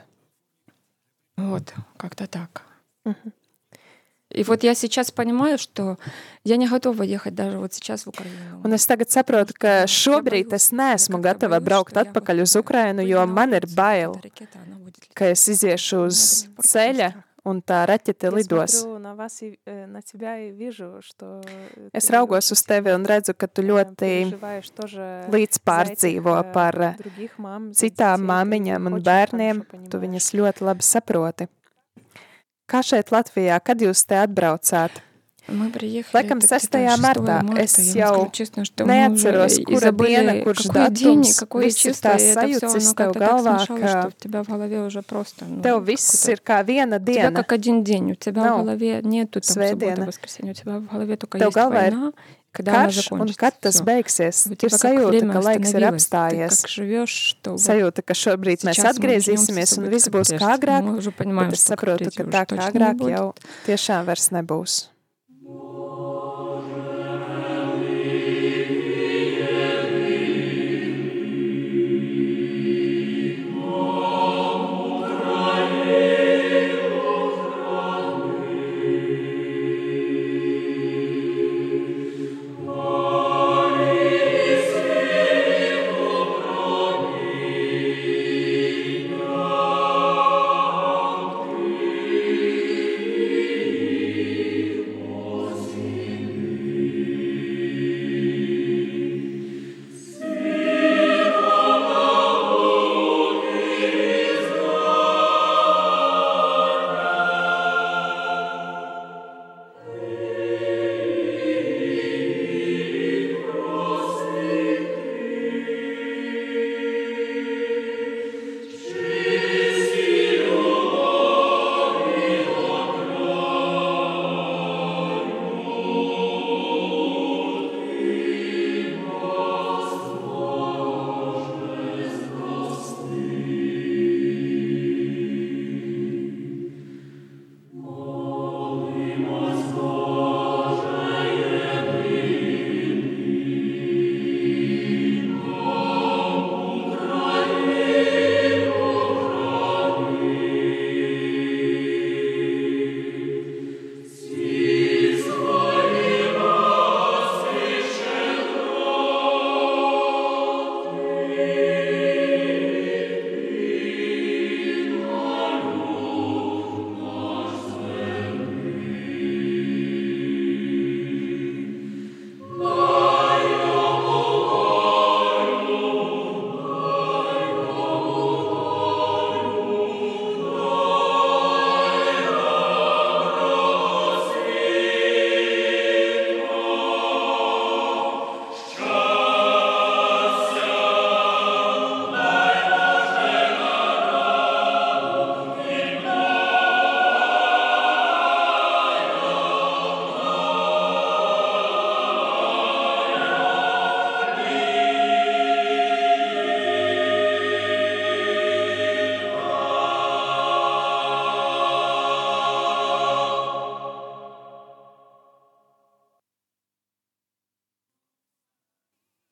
Вот, 1.36 1.74
как-то 1.98 2.28
так. 2.28 2.62
И 4.34 4.44
вот 4.44 4.64
я 4.64 4.74
сейчас 4.74 5.12
понимаю, 5.12 5.58
что 5.58 5.98
я 6.44 6.58
не 6.58 6.68
готова 6.68 7.04
ехать 7.04 7.36
даже 7.36 7.60
вот 7.60 7.74
сейчас 7.74 8.06
в 8.06 8.10
Украину. 8.10 8.62
Un 8.64 8.74
es 8.74 8.88
tagad 8.88 9.12
saprotu, 9.12 9.54
ka 9.54 9.86
šobrīd 9.86 10.54
es 10.58 10.72
neesmu 10.74 11.22
gatava 11.22 11.60
braukt 11.62 11.94
atpakaļ 11.94 12.42
uz 12.42 12.56
Ukrainu, 12.58 13.06
jo 13.06 13.22
man 13.28 13.54
ir 13.54 13.68
bail, 13.70 14.18
ka 15.14 15.30
es 15.30 15.46
iziešu 15.54 16.08
uz 16.08 16.22
ceļa, 16.58 17.12
un 17.47 17.61
tā 17.63 17.83
raķete 17.89 18.31
lidos. 18.33 18.81
Es 21.93 22.11
raugos 22.15 22.51
uz 22.55 22.63
tevi 22.67 22.95
un 22.95 23.07
redzu, 23.09 23.35
ka 23.39 23.49
tu 23.51 23.65
ļoti 23.67 24.13
līdz 25.35 25.63
pārdzīvo 25.71 26.37
par 26.55 26.81
citām 27.79 28.27
māmiņām 28.33 28.91
un 28.91 28.99
bērniem. 29.05 29.63
Tu 29.91 30.03
viņas 30.05 30.33
ļoti 30.39 30.69
labi 30.71 30.87
saproti. 30.87 31.49
Kā 32.69 32.83
šeit 32.85 33.13
Latvijā, 33.15 33.57
kad 33.65 33.81
jūs 33.81 34.05
te 34.05 34.19
atbraucāt? 34.21 34.99
Laikam 36.14 36.40
6. 36.40 36.78
martā. 37.04 37.42
Es 37.60 37.76
jau 37.92 38.32
neatceros, 38.88 39.58
kura 39.68 39.92
diena, 39.92 40.38
kurš 40.40 40.70
datums, 40.72 41.34
viss 41.60 42.00
tās 42.00 42.30
sajūtas 42.38 42.88
tev 42.96 43.12
galvā, 43.20 43.58
ka 43.68 44.06
tev 45.66 45.82
viss 45.84 46.24
ir 46.32 46.40
kā 46.40 46.62
viena 46.64 47.00
diena. 47.00 47.34
Как 47.36 47.52
один 47.52 47.84
день. 47.84 48.12
У 48.12 48.16
тебя 48.16 48.54
в 48.54 48.64
голове 48.64 49.02
нету 49.04 49.42
там 49.42 49.68
суббота, 49.68 50.06
воскресенье. 50.06 50.52
У 50.52 50.56
тебя 50.56 50.80
в 50.80 50.88
голове 50.88 51.18
только 51.18 51.38
есть 51.38 51.56
война, 51.56 52.14
karš, 52.54 53.12
un 53.12 53.28
kad 53.36 53.60
tas 53.60 53.82
beigsies, 53.82 54.46
ir 54.54 54.72
sajūta, 54.72 55.26
ka 55.34 55.42
laiks 55.42 55.74
ir 55.74 55.88
apstājies. 55.90 56.62
Sajūta, 57.66 58.06
ka 58.06 58.14
šobrīd 58.14 58.64
mēs 58.64 58.80
atgriezīsimies 58.94 59.76
un 59.82 59.90
viss 59.92 60.08
būs 60.14 60.36
kā 60.38 60.56
agrāk, 60.56 60.88
bet 61.18 61.54
es 61.58 61.68
saprotu, 61.68 62.14
ka 62.16 62.24
tā 62.30 62.46
kā 62.48 62.70
agrāk 62.70 63.06
jau 63.10 63.28
tiešām 63.68 64.06
vairs 64.08 64.30
nebūs. 64.32 64.94
Oh. 65.51 66.18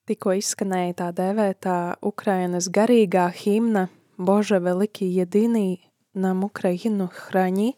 tikko 0.10 0.36
izskanēja 0.40 0.98
tā 1.02 1.10
dēvētā 1.16 1.78
Ukrainas 2.02 2.70
garīgā 2.74 3.30
himna 3.32 3.88
Bože 4.18 4.60
veliki 4.62 5.08
jedinī 5.16 5.82
nam 6.14 6.44
Ukrainu 6.44 7.08
hraņi, 7.10 7.74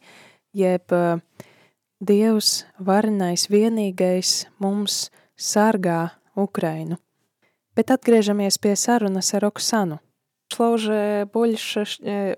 jeb 0.54 0.94
Dievs 2.04 2.66
varenais 2.80 3.48
vienīgais 3.48 4.48
mums 4.60 5.08
sargā 5.40 6.18
Ukrainu. 6.36 6.98
Bet 7.74 7.94
atgriežamies 7.94 8.60
pie 8.60 8.76
sarunas 8.76 9.34
ar 9.34 9.46
Oksanu. 9.52 10.00
Прошло 10.50 10.72
уже 10.74 11.28
больше, 11.34 11.86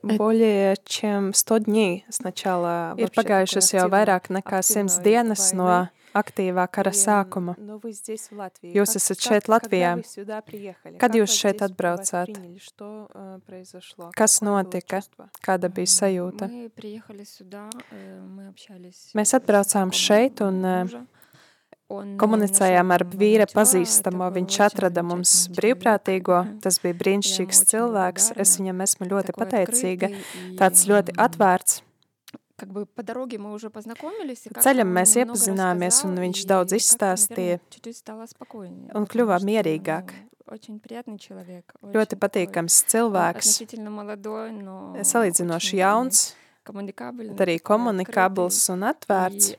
более 0.02 0.78
чем 0.86 1.34
100 1.34 1.60
дней 1.66 2.06
с 2.10 2.22
начала. 2.22 2.96
Ir 2.96 3.12
pagājušas 3.12 3.74
jau 3.76 3.90
vairāk 3.92 4.30
nekā 4.30 4.62
100 4.64 5.04
dienas 5.04 5.52
no 5.52 5.90
aktīvā 6.17 6.67
kara 6.73 6.93
sākuma. 6.97 7.55
Jūs 8.63 8.97
esat 8.99 9.23
šeit 9.25 9.49
Latvijā. 9.51 9.95
Kad 11.01 11.17
jūs 11.19 11.37
šeit 11.37 11.63
atbraucāt? 11.67 12.35
Kas 14.17 14.41
notika? 14.47 15.03
Kāda 15.45 15.71
bija 15.73 15.95
sajūta? 15.95 16.51
Mēs 19.19 19.35
atbraucām 19.39 19.95
šeit 19.97 20.43
un 20.47 20.63
komunicējām 22.21 22.95
ar 22.95 23.05
vīra 23.19 23.49
pazīstamo. 23.51 24.31
Viņš 24.37 24.59
atrada 24.69 25.03
mums 25.07 25.35
brīvprātīgo. 25.57 26.43
Tas 26.63 26.79
bija 26.83 26.99
brīnišķīgs 27.03 27.63
cilvēks. 27.73 28.33
Es 28.39 28.57
viņam 28.61 28.83
esmu 28.87 29.11
ļoti 29.11 29.37
pateicīga. 29.39 30.13
Tāds 30.61 30.87
ļoti 30.91 31.19
atvērts 31.19 31.83
Ceļam 34.65 34.91
mēs 34.97 35.15
iepazināmies, 35.23 36.03
un 36.09 36.17
viņš 36.25 36.43
daudz 36.51 36.73
izstāstīja, 36.77 37.61
un 38.95 39.07
kļuvām 39.07 39.47
mierīgāk. 39.49 40.13
Ļoti 41.95 42.17
patīkams 42.19 42.81
cilvēks, 42.91 43.53
salīdzinoši 45.07 45.77
jauns, 45.79 46.35
bet 47.31 47.41
arī 47.47 47.59
komunikabls 47.63 48.59
un 48.75 48.83
atvērts. 48.91 49.55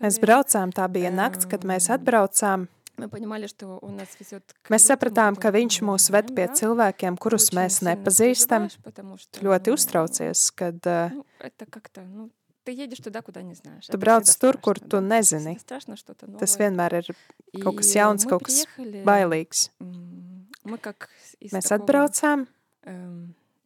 Mēs 0.00 0.18
braucām, 0.22 0.72
tā 0.72 0.88
bija 0.88 1.10
nakts, 1.12 1.46
kad 1.50 1.64
mēs 1.64 1.90
atbraucām. 1.92 2.68
Mēs 4.70 4.86
sapratām, 4.86 5.36
ka 5.40 5.50
viņš 5.54 5.80
mūs 5.82 6.08
ved 6.14 6.30
pie 6.36 6.46
cilvēkiem, 6.60 7.16
kurus 7.18 7.50
mēs 7.56 7.80
nepazīstam. 7.86 8.68
Ļoti 9.42 9.74
uztraucies, 9.74 10.46
kad 10.54 10.78
tu 13.90 13.98
brauc 14.00 14.30
tur, 14.40 14.60
kur 14.62 14.78
tu 14.78 15.00
nezini. 15.04 15.56
Tas 16.40 16.56
vienmēr 16.62 17.00
ir 17.02 17.10
kaut 17.60 17.80
kas 17.82 17.94
jauns, 17.98 18.24
kaut 18.30 18.46
kas 18.46 18.62
bailīgs. 19.04 19.68
Mēs 21.52 21.72
atbraucām 21.76 22.46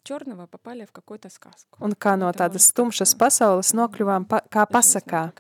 черного 0.08 0.47
попали 0.47 0.86
в 0.86 0.91
какую-то 0.91 1.30
сказку. 1.30 1.78
Un 1.80 1.95
kā 1.95 2.15
no 2.19 2.30
tādas 2.36 2.71
tumšas 2.76 3.15
pasaules 3.15 3.73
nokļuvām 3.73 4.28
pa, 4.28 4.41
kā 4.52 4.65
pasakā. 4.67 5.32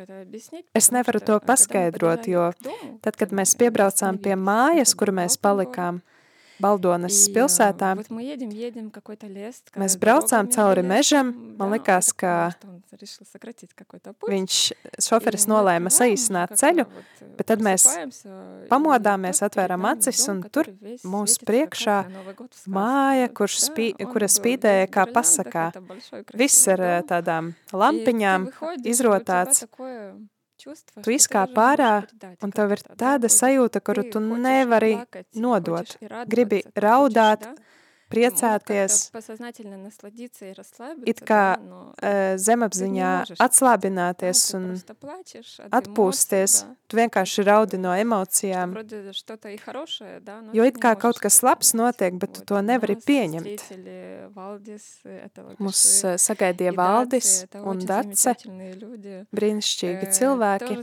Es 0.73 0.89
nevaru 0.91 1.19
to 1.19 1.39
paskaidrot, 1.39 2.27
jo 2.27 2.51
tad, 3.03 3.17
kad 3.19 3.35
mēs 3.35 3.55
piebraucām 3.59 4.17
pie 4.17 4.35
mājas, 4.39 4.95
kur 4.95 5.11
mēs 5.11 5.37
palikām, 5.37 6.01
Baldonas 6.62 7.18
pilsētā. 7.34 7.92
Mēs 9.78 9.96
braucām 10.02 10.48
cauri 10.54 10.82
mežam. 10.86 11.32
Man 11.58 11.74
likās, 11.74 12.10
ka 12.18 12.50
viņš, 14.28 14.58
šoferis, 15.06 15.46
nolēma 15.50 15.92
saīsināt 15.92 16.56
ceļu, 16.58 16.86
bet 17.38 17.50
tad 17.50 17.62
mēs 17.64 17.86
pamodāmies, 18.70 19.42
atvērām 19.46 19.86
acis, 19.92 20.22
un 20.32 20.42
tur 20.50 20.70
mūsu 21.06 21.46
priekšā 21.48 21.98
māja, 22.74 23.28
kurš 23.30 23.60
spī, 23.68 23.92
kura 24.02 24.30
spīdēja 24.30 24.88
kā 24.94 25.06
pasakā. 25.14 25.68
Viss 26.38 26.66
ar 26.74 26.84
tādām 27.08 27.54
lampiņām 27.72 28.50
izrotāts. 28.82 29.66
Tu 30.58 31.14
izkāp 31.14 31.54
ārā, 31.62 31.92
un 32.42 32.52
tev 32.54 32.74
ir 32.74 32.82
tāda 32.98 33.30
sajūta, 33.30 33.82
kuru 33.84 34.04
tu 34.10 34.22
nevari 34.22 34.96
nodot. 35.38 35.94
Gribi 36.26 36.64
raudāt, 36.74 37.46
priecāties, 38.12 39.10
it 41.12 41.20
kā 41.28 41.42
zemapziņā 42.40 43.12
atslābināties 43.44 44.42
un 44.58 44.66
atpūsties. 45.80 46.56
Tu 46.88 46.96
vienkārši 46.96 47.44
raudi 47.44 47.80
no 47.80 47.92
emocijām, 47.92 48.72
jo 50.56 50.68
it 50.70 50.78
kā 50.80 50.94
kaut 50.96 51.20
kas 51.20 51.42
labs 51.44 51.74
notiek, 51.76 52.16
bet 52.16 52.38
tu 52.38 52.44
to 52.48 52.62
nevari 52.64 52.96
pieņemt. 52.96 53.66
Mums 55.58 55.82
sagaidīja 56.24 56.72
Valdis 56.78 57.32
un 57.60 57.84
Dace, 57.88 58.34
brīnišķīgi 59.36 60.10
cilvēki, 60.16 60.80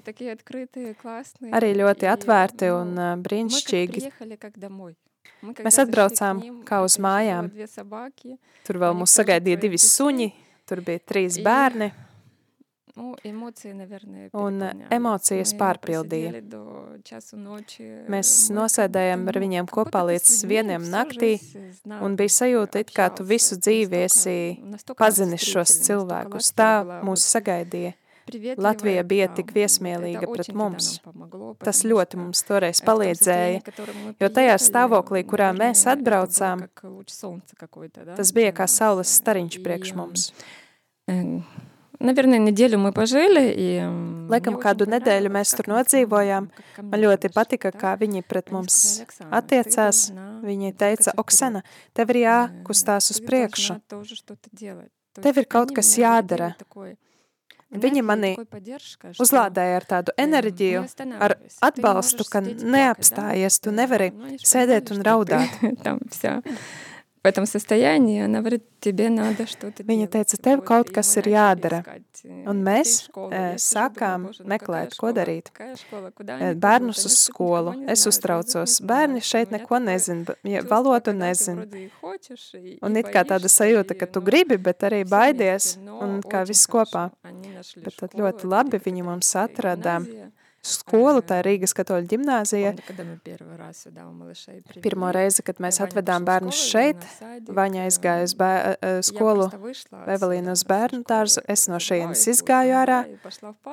arī 1.57 1.73
ļoti 1.81 2.11
atvērti 2.13 2.71
un 2.75 2.95
brīnišķīgi. 3.25 4.05
Mēs 5.65 5.77
atbraucām 5.84 6.41
kā 6.67 6.81
uz 6.86 6.97
mājām. 7.01 7.51
Tur 8.65 8.81
vēl 8.81 8.97
mūs 8.97 9.13
sagaidīja 9.19 9.60
divi 9.62 9.79
suņi, 9.81 10.31
tur 10.69 10.81
bija 10.86 11.03
trīs 11.05 11.39
bērni. 11.45 11.91
Un 12.95 14.62
emocijas 14.95 15.51
pārpildīja. 15.60 16.31
Mēs 18.13 18.31
nosēdējām 18.55 19.25
ar 19.27 19.39
viņiem 19.43 19.67
kopā 19.67 20.05
līdz 20.08 20.31
vieniem 20.47 20.88
naktī, 20.93 21.34
un 21.99 22.15
bija 22.15 22.36
sajūta, 22.38 22.86
it 22.86 22.95
kā 22.95 23.10
tu 23.12 23.27
visu 23.27 23.60
dzīvi 23.60 24.01
esi 24.05 24.38
pazinis 24.95 25.43
šos 25.43 25.75
cilvēkus. 25.89 26.53
Tā 26.55 26.71
mūs 27.03 27.27
sagaidīja. 27.36 27.97
Latvija 28.61 29.03
bija 29.03 29.26
tik 29.35 29.50
viesmīlīga 29.57 30.29
pret 30.31 30.53
mums. 30.55 30.92
Tas 31.64 31.83
ļoti 31.83 32.20
mums 32.20 32.44
toreiz 32.46 32.83
palīdzēja, 32.87 33.62
jo 34.20 34.29
tajā 34.37 34.59
stāvoklī, 34.62 35.24
kurā 35.26 35.50
mēs 35.57 35.83
atbraucām, 35.90 36.68
tas 38.14 38.33
bija 38.37 38.55
kā 38.55 38.68
saules 38.70 39.16
stariņš 39.18 39.59
priekš 39.64 39.96
mums. 39.98 40.31
Наверное, 42.00 42.38
неделю 42.38 42.79
мы 42.79 42.92
пожили. 42.92 43.53
И 43.53 43.68
Laikam 44.31 44.57
kādu 44.57 44.87
nedēļu 44.88 45.29
mēs 45.35 45.53
tur 45.53 45.68
nodzīvojām. 45.68 46.46
Man 46.81 47.03
ļoti 47.03 47.29
patika, 47.35 47.74
kā 47.76 47.92
viņi 48.00 48.22
pret 48.24 48.48
mums 48.55 49.03
attiecās. 49.29 50.07
Viņi 50.40 50.72
teica, 50.81 51.12
Oksana, 51.20 51.61
tev 51.92 52.14
ir 52.14 52.22
jākustās 52.22 53.11
uz 53.12 53.20
priekšu. 53.20 53.76
Tev 55.20 55.42
ir 55.42 55.48
kaut 55.50 55.74
kas 55.76 55.92
jādara. 56.00 56.55
Viņi 57.73 58.01
mani 58.06 58.32
uzlādēja 59.19 59.80
ar 59.80 59.86
tādu 59.89 60.13
enerģiju, 60.21 60.84
ar 61.17 61.36
atbalstu, 61.65 62.28
ka 62.30 62.41
neapstājies, 62.45 63.60
tu 63.60 63.73
nevari 63.75 64.12
sēdēt 64.45 64.93
un 64.95 65.01
raudāt. 65.06 65.58
в 67.24 67.26
этом 67.26 67.44
состоянии, 67.44 68.22
она 68.22 68.40
говорит, 68.40 68.64
тебе 68.81 69.11
надо 69.11 69.46
что-то 69.46 69.85
Viņa 69.85 70.07
teica, 70.09 70.38
tev 70.40 70.62
kaut 70.64 70.88
kas 70.88 71.12
ir 71.20 71.29
jādara. 71.29 71.83
Un 72.48 72.62
mēs 72.64 73.11
e, 73.12 73.40
sākām 73.61 74.31
meklēt, 74.48 74.96
ko 74.96 75.12
darīt. 75.12 75.50
E, 75.61 76.55
bērnus 76.57 77.05
uz 77.05 77.18
skolu. 77.26 77.74
Es 77.92 78.07
uztraucos. 78.09 78.79
Bērni 78.81 79.20
šeit 79.20 79.53
neko 79.53 79.83
nezina, 79.85 80.37
ja 80.48 80.64
valodu 80.64 81.12
nezina. 81.12 81.68
Un 82.81 82.96
it 82.96 83.12
kā 83.12 83.26
tāda 83.29 83.53
sajūta, 83.53 83.98
ka 84.00 84.09
tu 84.09 84.24
gribi, 84.24 84.57
bet 84.57 84.88
arī 84.88 85.05
baidies, 85.05 85.74
un 85.85 86.22
kā 86.24 86.46
viss 86.48 86.70
kopā. 86.72 87.11
Bet 87.85 88.00
tad 88.00 88.16
ļoti 88.16 88.48
labi 88.48 88.81
viņi 88.81 89.05
mums 89.05 89.37
atrada 89.37 90.00
skolu, 90.65 91.21
tā 91.25 91.39
ir 91.41 91.49
Rīgas 91.49 91.75
katoļu 91.78 92.10
ģimnāzija. 92.13 92.73
Pirmo 94.84 95.12
reizi, 95.15 95.45
kad 95.45 95.62
mēs 95.63 95.82
atvedām 95.86 96.25
bērnus 96.28 96.62
šeit, 96.71 97.06
Vaņa 97.56 97.86
aizgāja 97.86 98.25
uz 98.25 98.34
bēr, 98.39 98.75
skolu 99.06 99.49
Evelīna 100.15 100.56
uz 100.56 100.65
bērnu 100.67 101.04
dārzu, 101.08 101.43
es 101.51 101.67
no 101.71 101.80
šejienes 101.82 102.25
izgāju 102.34 102.80
ārā, 102.82 103.04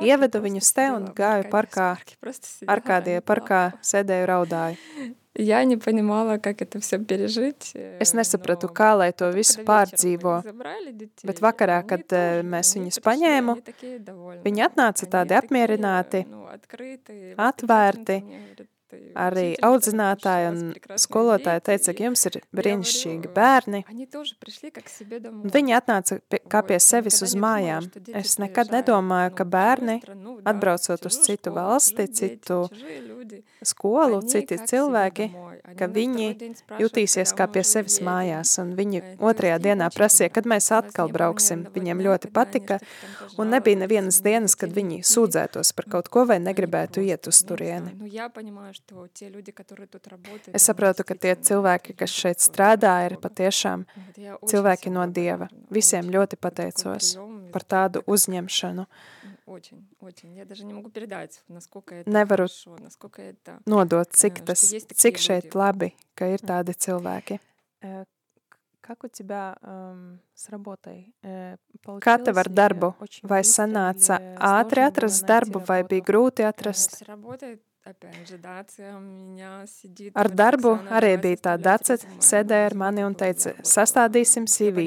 ievedu 0.05 0.43
viņus 0.45 0.75
te 0.77 0.91
un 0.93 1.09
gāju 1.17 1.49
parkā, 1.53 1.95
arkādie 2.77 3.19
parkā, 3.25 3.65
sēdēju 3.93 4.31
raudāju. 4.35 5.11
Я 5.38 5.64
не 5.66 5.78
понимала, 5.78 6.40
как 6.40 6.64
это 6.64 6.80
все 6.80 6.98
пережить. 6.98 7.76
Es 8.02 8.16
nesapratu, 8.18 8.72
kā 8.74 8.96
lai 8.98 9.12
to 9.14 9.30
visu 9.36 9.62
pārdzīvo. 9.68 10.40
Bet 11.24 11.42
vakarā, 11.46 11.84
kad 11.86 12.10
mēs 12.42 12.74
viņus 12.80 12.98
paņēmu, 13.06 13.56
viņi 14.48 14.66
atnāca 14.66 15.06
tādi 15.06 15.38
apmierināti, 15.38 16.26
atvērti, 17.38 18.18
Arī 19.13 19.53
audzinātāji 19.65 20.49
un 20.51 20.61
skolotāji 21.01 21.63
teica, 21.69 21.93
ka 21.97 22.05
jums 22.07 22.25
ir 22.29 22.39
brīnišķīgi 22.57 23.31
bērni. 23.33 23.83
Viņi 25.53 25.77
atnāca 25.77 26.19
pie, 26.33 26.41
kā 26.53 26.63
pie 26.67 26.79
sevis 26.81 27.21
uz 27.25 27.35
mājām. 27.37 27.89
Es 28.17 28.39
nekad 28.41 28.73
nedomāju, 28.73 29.35
ka 29.37 29.47
bērni, 29.49 29.99
atbraucot 30.49 31.09
uz 31.09 31.19
citu 31.25 31.53
valsti, 31.57 32.09
citu 32.21 32.59
skolu, 33.65 34.21
citi 34.29 34.59
cilvēki, 34.71 35.29
ka 35.79 35.89
viņi 35.93 36.29
jutīsies 36.81 37.35
kā 37.37 37.49
pie 37.53 37.65
sevis 37.69 38.01
mājās. 38.05 38.57
Un 38.63 38.75
viņi 38.79 39.03
otrajā 39.21 39.61
dienā 39.63 39.89
prasīja, 39.95 40.33
kad 40.37 40.49
mēs 40.49 40.71
atkal 40.75 41.13
brauksim. 41.13 41.67
Viņiem 41.75 42.05
ļoti 42.09 42.33
patika. 42.33 42.81
Un 43.41 43.53
nebija 43.53 43.85
nevienas 43.85 44.21
dienas, 44.25 44.57
kad 44.59 44.73
viņi 44.75 45.03
sūdzētos 45.07 45.73
par 45.77 45.89
kaut 45.97 46.13
ko 46.13 46.27
vai 46.29 46.41
negribētu 46.43 47.05
iet 47.05 47.29
uz 47.31 47.45
turieni. 47.49 47.97
Es 50.54 50.66
saprotu, 50.70 51.06
ka 51.08 51.16
tie 51.16 51.34
cilvēki, 51.50 51.96
kas 51.98 52.14
šeit 52.14 52.44
strādā, 52.44 52.94
ir 53.08 53.18
patiešām 53.22 53.86
cilvēki 54.50 54.94
no 54.94 55.06
Dieva. 55.08 55.50
Visiem 55.74 56.10
ļoti 56.14 56.40
pateicos 56.42 57.16
par 57.54 57.64
tādu 57.64 58.04
uzņemšanu. 58.08 58.88
Nevaru 62.18 62.48
nodot, 63.66 64.20
cik, 64.22 64.44
tas, 64.50 64.68
cik 65.04 65.24
šeit 65.24 65.56
labi, 65.56 65.94
ka 66.20 66.28
ir 66.34 66.44
tādi 66.44 66.76
cilvēki. 66.76 67.40
Как 68.88 69.04
у 69.04 69.10
тебя 69.10 69.58
эм, 69.64 70.22
с 70.34 70.48
работой? 70.48 71.14
Э, 71.22 71.58
Kā 72.00 72.16
tev 72.24 72.38
ar 72.40 72.48
darbu? 72.48 72.94
Vai 73.28 73.42
sanāca 73.44 74.16
ātri 74.40 74.86
atrast 74.86 75.28
darbu, 75.28 75.60
vai 75.68 75.82
bija 75.84 76.06
grūti 76.08 76.46
atrast? 76.48 77.04
Ar 80.15 80.29
darbu 80.31 80.73
arī 80.95 81.17
bija 81.19 81.39
tā 81.49 81.55
dace, 81.59 81.97
sēdēja 82.23 82.69
ar 82.69 82.77
mani 82.79 83.03
un 83.03 83.17
teica, 83.19 83.57
sastādīsim 83.67 84.47
CV. 84.47 84.85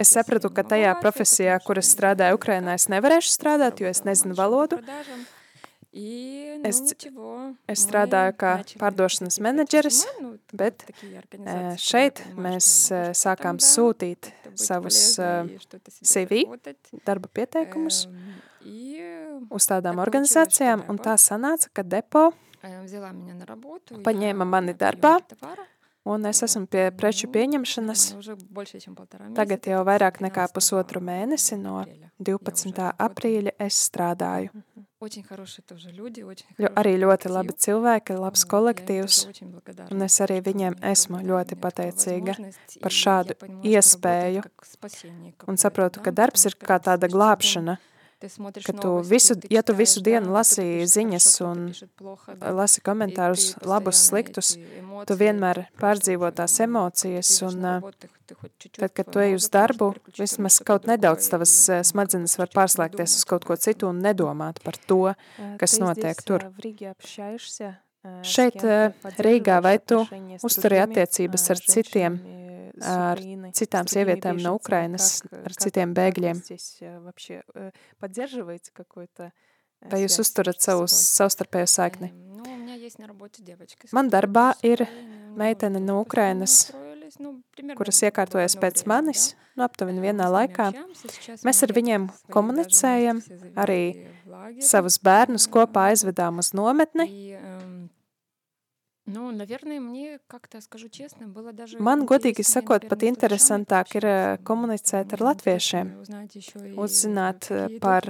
Es 0.00 0.14
sapratu, 0.16 0.48
ka 0.48 0.64
tajā 0.70 0.94
profesijā, 1.02 1.58
kuras 1.66 1.90
strādāja 1.92 2.38
Ukrainā, 2.38 2.78
es 2.80 2.88
nevarēšu 2.92 3.34
strādāt, 3.34 3.84
jo 3.84 3.92
es 3.92 4.00
nezinu 4.08 4.36
valodu. 4.38 4.80
Es, 6.64 6.80
es 7.68 7.84
strādāju 7.84 8.32
kā 8.40 8.54
pārdošanas 8.80 9.36
menedžeris, 9.44 10.00
bet 10.56 10.88
šeit 11.84 12.24
mēs 12.34 12.72
sākām 13.20 13.60
sūtīt 13.60 14.32
savus 14.56 15.04
CV, 16.00 16.46
darba 17.04 17.30
pieteikumus 17.36 18.06
uz 19.50 19.68
tādām 19.70 20.00
organizācijām, 20.02 20.86
un 20.88 20.98
tā 21.02 21.16
sanāca, 21.20 21.70
ka 21.72 21.82
depo 21.82 22.30
paņēma 24.04 24.46
mani 24.48 24.74
darbā, 24.78 25.18
un 26.04 26.26
es 26.28 26.42
esmu 26.46 26.66
pie 26.70 26.88
preču 26.96 27.28
pieņemšanas. 27.32 28.06
tagad 29.36 29.68
jau 29.68 29.82
vairāk 29.88 30.20
nekā 30.24 30.48
pusotru 30.54 31.00
mēnesi 31.04 31.58
no 31.60 31.84
12. 32.20 32.90
aprīļa 33.08 33.56
es 33.66 33.84
strādāju. 33.88 34.64
Jo 36.58 36.68
arī 36.80 36.94
ļoti 36.96 37.28
labi 37.28 37.52
cilvēki, 37.60 38.14
labs 38.16 38.44
kolektīvs, 38.48 39.18
un 39.92 40.04
es 40.06 40.16
arī 40.24 40.38
viņiem 40.46 40.78
esmu 40.92 41.20
ļoti 41.28 41.58
pateicīga 41.60 42.36
par 42.80 42.94
šādu 42.94 43.36
iespēju. 43.68 44.44
un 45.46 45.60
saprotu, 45.60 46.00
ka 46.00 46.10
darbs 46.10 46.46
ir 46.48 46.56
kā 46.56 46.78
tāda 46.80 47.10
glābšana, 47.12 47.76
ka 48.64 48.72
tu 48.72 48.90
visu, 49.04 49.34
ja 49.50 49.62
tu 49.62 49.74
visu 49.76 50.00
dienu 50.04 50.32
lasi 50.34 50.64
ziņas 50.88 51.28
un 51.44 51.64
lasi 52.56 52.82
komentārus 52.84 53.54
labus, 53.66 54.00
sliktus, 54.08 54.54
tu 55.08 55.16
vienmēr 55.20 55.64
pārdzīvo 55.80 56.30
tās 56.36 56.56
emocijas 56.64 57.30
un 57.46 57.64
tad, 57.64 58.90
kad 58.96 59.10
tu 59.10 59.22
ej 59.22 59.36
uz 59.38 59.48
darbu, 59.52 59.92
vismaz 60.18 60.60
kaut 60.64 60.88
nedaudz 60.90 61.28
tavas 61.32 61.54
smadzenes 61.90 62.38
var 62.40 62.52
pārslēgties 62.54 63.18
uz 63.20 63.26
kaut 63.28 63.46
ko 63.48 63.58
citu 63.60 63.90
un 63.92 64.00
nedomāt 64.04 64.62
par 64.64 64.78
to, 64.88 65.02
kas 65.60 65.78
notiek 65.82 66.22
tur. 66.24 66.48
Šeit 68.24 68.60
Rīgā 69.24 69.60
vai 69.64 69.78
tu 69.80 70.02
uzturi 70.44 70.80
attiecības 70.82 71.50
ar 71.54 71.62
citiem 71.64 72.18
ar 72.82 73.20
citām 73.54 73.88
sievietēm 73.90 74.40
no 74.42 74.54
Ukrainas, 74.58 75.22
ar 75.30 75.54
citiem 75.58 75.94
bēgļiem. 75.96 76.40
Vai 79.84 80.00
jūs 80.00 80.16
uzturat 80.22 80.60
savu 80.64 80.86
savstarpēju 80.88 81.68
saikni? 81.68 82.10
Man 83.92 84.10
darbā 84.12 84.46
ir 84.64 84.84
meitene 85.36 85.80
no 85.82 86.00
Ukrainas, 86.02 86.72
kuras 87.78 88.00
iekārtojas 88.06 88.56
pēc 88.60 88.84
manis, 88.90 89.34
nu, 89.54 89.64
aptuveni 89.66 90.02
vienā 90.02 90.28
laikā. 90.32 90.70
Mēs 91.46 91.62
ar 91.66 91.74
viņiem 91.76 92.08
komunicējam, 92.34 93.20
arī 93.60 93.82
savus 94.64 94.98
bērnus 95.04 95.46
kopā 95.52 95.90
aizvedām 95.92 96.40
uz 96.42 96.52
nometni. 96.56 97.08
Nu, 99.11 99.31
наверное, 99.31 99.79
мне 99.79 100.19
как-то, 100.27 100.61
скажу 100.61 100.87
честно, 100.87 101.27
было 101.27 101.51
даже 101.51 101.79
Man, 101.79 102.05
godīgi 102.05 102.43
sakot, 102.45 102.85
pat 102.85 103.01
interesantāk 103.07 103.95
ir 103.97 104.05
komunicēt 104.45 105.15
ar 105.17 105.23
latviešiem, 105.25 105.87
uzzināt 106.77 107.49
par 107.81 108.05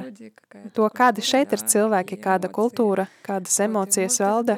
to, 0.75 0.89
kādi 0.91 1.23
šeit 1.23 1.55
ir 1.55 1.63
cilvēki, 1.63 2.19
kāda 2.19 2.51
kultūra, 2.51 3.07
kādas 3.23 3.55
emocijas 3.63 4.19
valda. 4.19 4.57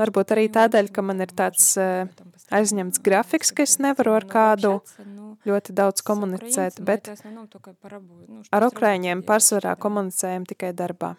Varbūt 0.00 0.34
arī 0.34 0.48
tādēļ, 0.50 0.90
ka 0.90 1.06
man 1.06 1.22
ir 1.22 1.30
tāds 1.30 1.76
aizņemts 2.50 2.98
grafiks, 3.06 3.54
ka 3.54 3.62
es 3.68 3.78
nevaru 3.78 4.16
ar 4.18 4.26
kādu 4.26 4.80
ļoti 5.46 5.76
daudz 5.78 6.02
komunicēt, 6.02 6.82
bet 6.82 7.12
ar 8.50 8.66
ukraiņiem 8.66 9.22
pārsvarā 9.22 9.78
komunicējam 9.78 10.50
tikai 10.50 10.74
darbā. 10.74 11.14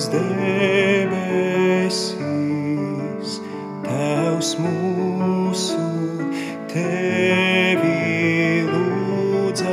Kungs 0.00 0.16
debesīs, 0.16 1.60
Tevs 3.84 4.56
mūsu, 4.56 5.76
Tevi 6.72 8.64
lūdzamies. 8.70 9.68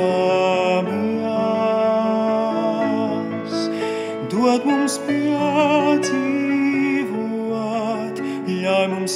Dod 4.33 4.67
mums 4.67 4.99
piedzīvot, 5.07 6.11
ļauj 8.51 8.87
mums 8.97 9.15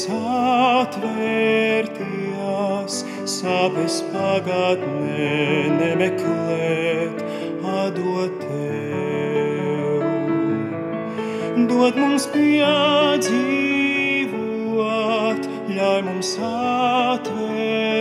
atvērties, 0.88 1.84
savas 3.36 4.00
pagatnē 4.16 5.76
nemeklēt, 5.76 7.20
atdot 7.76 8.51
dod 11.82 11.96
mums 11.98 12.28
piedzīvot, 12.30 13.22
ļauj 15.74 16.02
mums 16.06 16.32
atvērties, 16.46 17.96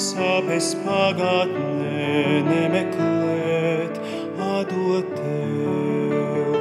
savas 0.00 0.68
pagātnē 0.80 2.40
nemeklēt, 2.46 3.94
atdot 4.46 5.12
tev. 5.18 6.56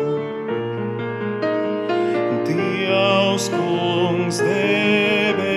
Dievs, 2.51 3.45
kungs, 3.55 4.37
debesīs, 4.43 5.47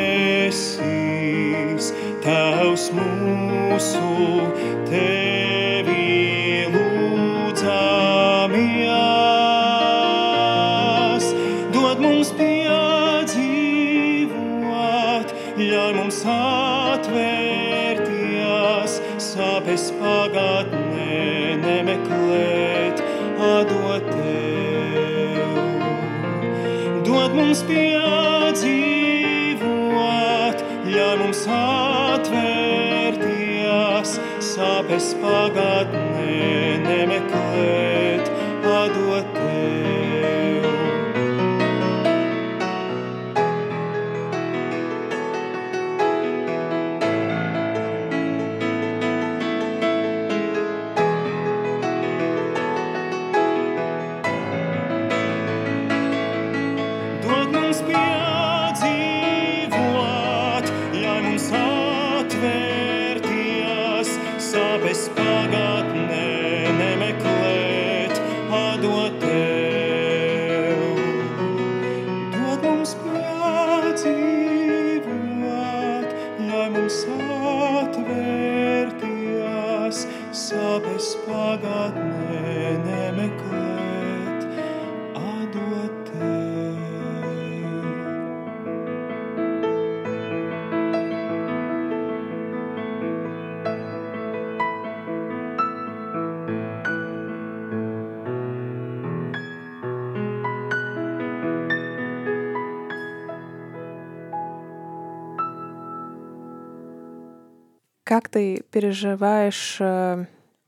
tavs 2.23 2.85
mūsu 2.95 4.07
tevis. 4.87 5.24
espada 34.95 35.74
ты 108.34 108.64
переживаешь 108.72 109.78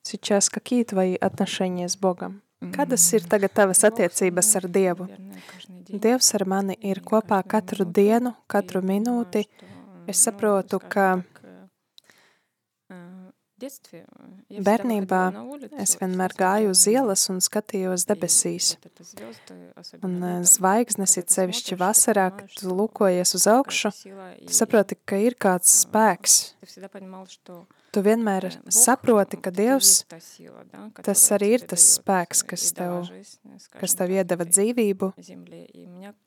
сейчас 0.03 0.49
какие 0.49 0.83
твои 0.83 1.15
отношения 1.15 1.89
с 1.89 1.97
Богом? 1.97 2.41
Kādas 2.61 3.01
ir 3.17 3.25
tagad 3.25 3.55
tavas 3.57 3.81
attiecības 3.81 4.49
ar 4.59 4.67
Dievu? 4.69 5.07
Dievs 5.89 6.27
ar 6.37 6.45
mani 6.45 6.75
ir 6.77 7.01
kopā 7.01 7.39
katru 7.41 7.87
dienu, 7.89 8.35
katru 8.45 8.83
minūti. 8.85 9.47
Es 10.05 10.21
saprotu, 10.21 10.77
ka 10.77 11.23
Bērnībā 13.56 15.20
es 15.80 15.94
vienmēr 15.96 16.34
gāju 16.36 16.72
uz 16.74 16.82
ielas 16.92 17.22
un 17.32 17.38
skatījos 17.40 18.04
debesīs. 18.08 18.74
Un 20.04 20.18
zvaigznes 20.44 21.16
ir 21.16 21.24
sevišķi 21.32 21.78
vasarā, 21.80 22.26
kad 22.36 22.52
tu 22.58 22.74
lūkojies 22.76 23.32
uz 23.38 23.46
augšu, 23.48 23.94
tu 24.44 24.58
saproti, 24.58 24.98
ka 25.08 25.16
ir 25.24 25.38
kāds 25.40 25.72
spēks. 25.86 26.36
Tu 27.96 28.02
vienmēr 28.04 28.44
saproti, 28.68 29.38
ka 29.40 29.48
Dievs, 29.56 30.02
tas 31.00 31.20
arī 31.32 31.46
ir 31.56 31.62
tas 31.64 31.80
spēks, 31.94 32.42
kas 32.44 32.66
tev, 32.76 33.06
kas 33.80 33.96
tev 33.96 34.12
iedeva 34.12 34.44
dzīvību 34.44 35.08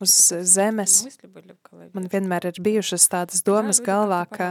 uz 0.01 0.15
zemes. 0.49 0.95
Man 1.93 2.08
vienmēr 2.10 2.49
ir 2.49 2.58
bijušas 2.65 3.05
tādas 3.13 3.45
domas 3.45 3.84
galvā, 3.86 4.23
ka 4.34 4.47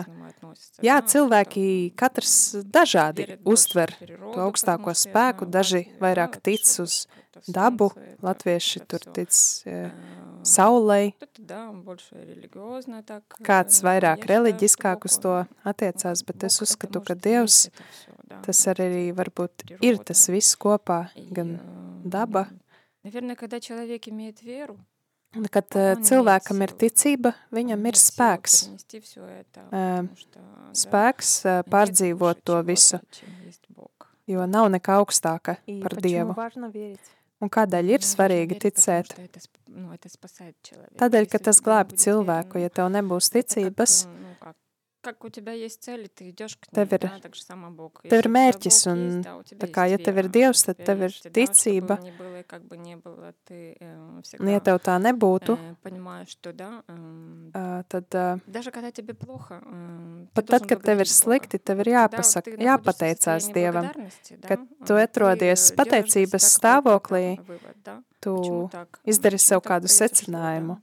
jā, 0.79 1.01
cilvēki 1.11 1.67
katrs 1.99 2.37
dažādi 2.63 3.27
uztver 3.43 3.97
to 3.99 4.39
augstāko 4.47 4.95
spēku, 4.95 5.51
daži 5.51 5.89
vairāk 5.99 6.39
tic 6.39 6.71
uz 6.87 7.01
dabu. 7.47 7.91
Latvieši 8.25 8.83
tur 8.89 9.05
tic 9.15 9.33
saulei. 10.47 11.15
Kāds 13.47 13.83
vairāk 13.87 14.27
reliģiskāk 14.31 15.09
uz 15.09 15.19
to 15.23 15.35
attiecās, 15.69 16.25
bet 16.27 16.49
es 16.49 16.61
uzskatu, 16.65 17.03
ka 17.05 17.17
Dievs 17.19 17.69
tas 18.45 18.61
arī 18.71 19.09
varbūt 19.17 19.81
ir 19.85 19.99
tas 20.05 20.29
viss 20.33 20.57
kopā, 20.61 21.07
gan 21.35 21.57
daba. 22.05 22.49
Kad 25.53 25.77
э, 25.77 25.91
cilvēkam 26.09 26.63
ir 26.65 26.73
ticība, 26.81 27.35
viņam 27.53 27.85
ir 27.91 27.99
spēks. 28.01 28.55
Э, 29.77 30.07
spēks 30.77 31.33
э, 31.45 31.59
pārdzīvot 31.69 32.41
to 32.49 32.63
visu, 32.65 33.01
jo 34.29 34.47
nav 34.49 34.71
nekā 34.73 34.97
augstāka 35.03 35.59
par 35.85 35.99
Dievu. 36.01 36.37
Un 37.39 37.51
kādēļ 37.55 37.93
ir 37.95 38.07
svarīgi 38.07 38.59
ticēt? 38.65 39.13
Tādēļ, 40.99 41.29
ka 41.31 41.41
tas 41.49 41.61
glābi 41.63 41.99
cilvēku, 42.03 42.59
ja 42.65 42.73
tev 42.75 42.91
nebūs 42.95 43.31
ticības, 43.35 44.01
как 45.04 45.26
у 45.26 45.30
тебя 45.30 45.52
есть 45.52 45.84
цели, 45.84 46.08
ты 46.08 46.30
идешь 46.30 46.56
к 46.56 46.66
tev 46.72 46.88
ir, 46.88 47.00
да, 47.02 47.20
так 47.22 47.36
же 47.36 47.44
само 47.44 47.70
Бог. 47.70 48.00
tev 48.08 48.24
ir 48.24 48.30
mērķis, 48.32 48.78
un 48.88 49.02
tā 49.60 49.68
kā, 49.68 49.84
ja 49.92 49.98
tev 50.00 50.22
ir 50.22 50.30
Dievs, 50.32 50.64
tad 50.64 50.80
tev 50.80 51.04
ir 51.10 51.12
ticība. 51.12 52.00
Un 54.40 54.48
ja 54.48 54.62
tev 54.64 54.80
tā 54.80 54.96
nebūtu, 55.04 55.58
tad 57.92 58.08
pat 60.34 60.48
tad, 60.54 60.68
kad 60.72 60.80
tev 60.88 61.04
ir 61.04 61.12
slikti, 61.12 61.60
tev 61.60 61.84
ir 61.84 61.92
jāpasaka, 61.98 62.56
jāpateicās 62.70 63.52
Dievam, 63.52 63.92
ka 64.48 64.56
tu 64.88 64.94
atrodies 65.04 65.68
pateicības 65.76 66.48
stāvoklī, 66.56 67.28
tu 68.24 68.40
izdari 69.04 69.38
sev 69.52 69.60
kādu 69.68 69.92
secinājumu. 69.92 70.80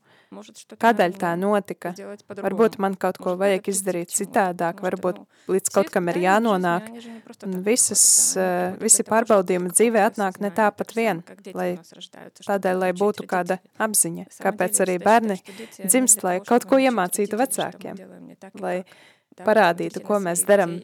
Kādēļ 0.82 1.15
tā 1.21 1.32
notika? 1.39 1.93
Varbūt 2.30 2.78
man 2.84 2.98
kaut 3.00 3.19
ko 3.21 3.36
vajag 3.39 3.69
izdarīt 3.71 4.13
citādāk, 4.15 4.82
varbūt 4.86 5.21
līdz 5.52 5.74
kaut 5.76 5.91
kam 5.93 6.12
ir 6.13 6.21
jānonāk. 6.26 6.91
Un 7.45 7.58
visas, 7.65 8.04
visi 8.82 9.06
pārbaudījumi 9.08 9.74
dzīvē 9.74 10.06
atnāk 10.10 10.39
ne 10.43 10.52
tāpat 10.56 10.95
vien, 10.98 11.24
lai 11.58 11.71
tādēļ, 12.45 12.84
lai 12.84 12.93
būtu 12.98 13.28
kāda 13.30 13.60
apziņa, 13.88 14.30
kāpēc 14.45 14.84
arī 14.86 15.00
bērni 15.04 15.39
dzimst, 15.82 16.24
lai 16.28 16.39
kaut 16.45 16.67
ko 16.69 16.80
iemācītu 16.82 17.39
vecākiem, 17.41 18.00
lai 18.63 18.78
parādītu, 19.41 20.04
ko 20.06 20.21
mēs 20.24 20.45
daram 20.48 20.80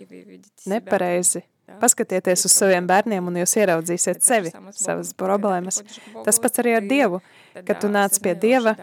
nepareizi, 0.68 1.46
Paskatieties 1.80 2.46
uz 2.46 2.54
saviem 2.56 2.88
bērniem, 2.90 3.28
un 3.28 3.38
jūs 3.42 3.54
ieraudzīsiet 3.60 4.24
sevi, 4.26 4.52
savas 4.76 5.14
problēmas. 5.18 5.82
Tas 6.26 6.40
pats 6.42 6.62
arī 6.64 6.76
ar 6.80 6.88
Dievu. 6.88 7.22
Kad 7.68 7.82
tu 7.84 7.92
nāc 7.92 8.18
pie 8.24 8.34
Dieva, 8.40 8.76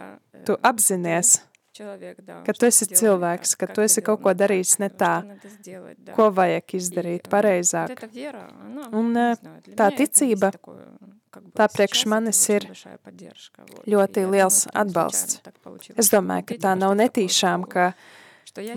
tu 0.47 0.57
apzinies, 0.63 1.39
ka 2.47 2.55
tu 2.59 2.67
esi 2.69 2.89
cilvēks, 2.91 3.55
ka 3.61 3.69
tu 3.71 3.85
esi 3.85 4.03
kaut 4.05 4.23
ko 4.25 4.35
darījis 4.35 4.79
ne 4.83 4.89
tā, 4.91 5.15
ko 6.17 6.29
vajag 6.35 6.75
izdarīt 6.79 7.29
pareizāk. 7.31 7.95
Un 8.99 9.15
tā 9.79 9.89
ticība, 9.99 10.53
tā 11.55 11.69
priekš 11.71 12.05
manis 12.11 12.41
ir 12.51 12.67
ļoti 13.87 14.27
liels 14.33 14.65
atbalsts. 14.75 15.43
Es 15.97 16.11
domāju, 16.15 16.49
ka 16.51 16.61
tā 16.67 16.75
nav 16.79 16.97
netīšām, 16.99 17.69
ka 17.71 17.93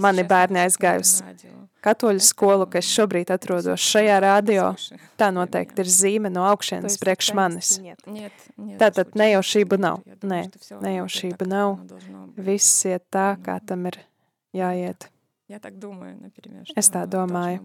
mani 0.01 0.25
bērni 0.27 0.63
aizgāja 0.65 1.01
uz 1.03 1.13
katoļu 1.85 2.23
skolu, 2.23 2.67
ka 2.69 2.81
es 2.81 2.89
šobrīd 2.93 3.31
atrodos 3.33 3.83
šajā 3.91 4.19
radio, 4.23 4.71
tā 5.19 5.31
noteikti 5.33 5.83
ir 5.83 5.91
zīme 5.91 6.31
no 6.33 6.45
augšienes 6.51 6.99
priekš 7.01 7.31
manis. 7.37 7.71
Tātad 8.81 9.15
nejaušība 9.17 9.79
nav. 9.81 10.03
Nē, 10.21 10.43
nejaušība 10.83 11.49
nav. 11.49 11.79
Viss 12.37 12.85
iet 12.89 13.07
tā, 13.13 13.33
kā 13.41 13.57
tam 13.65 13.89
ir 13.91 14.03
jāiet. 14.55 15.09
Es 16.79 16.87
tā 16.93 17.01
domāju. 17.11 17.59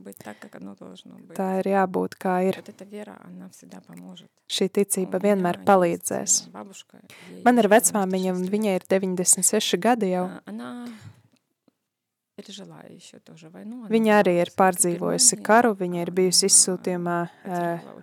Tā 1.37 1.49
ir 1.61 1.69
jābūt, 1.71 2.17
kā 2.19 2.35
ir. 2.49 2.59
Šī 4.51 4.67
ticība 4.79 5.21
vienmēr 5.23 5.61
palīdzēs. 5.69 6.39
Man 7.47 7.63
ir 7.63 7.71
vecmāmiņa, 7.71 8.35
un 8.35 8.49
viņai 8.57 8.75
ir 8.81 8.89
96 8.91 9.79
gadi 9.87 10.11
jau. 10.17 10.27
Viņa 12.37 14.19
arī 14.21 14.35
ir 14.43 14.51
pārdzīvojusi 14.59 15.39
karu, 15.45 15.73
viņa 15.79 16.03
ir 16.03 16.11
bijusi 16.19 16.51
izsūtījumā 16.51 17.17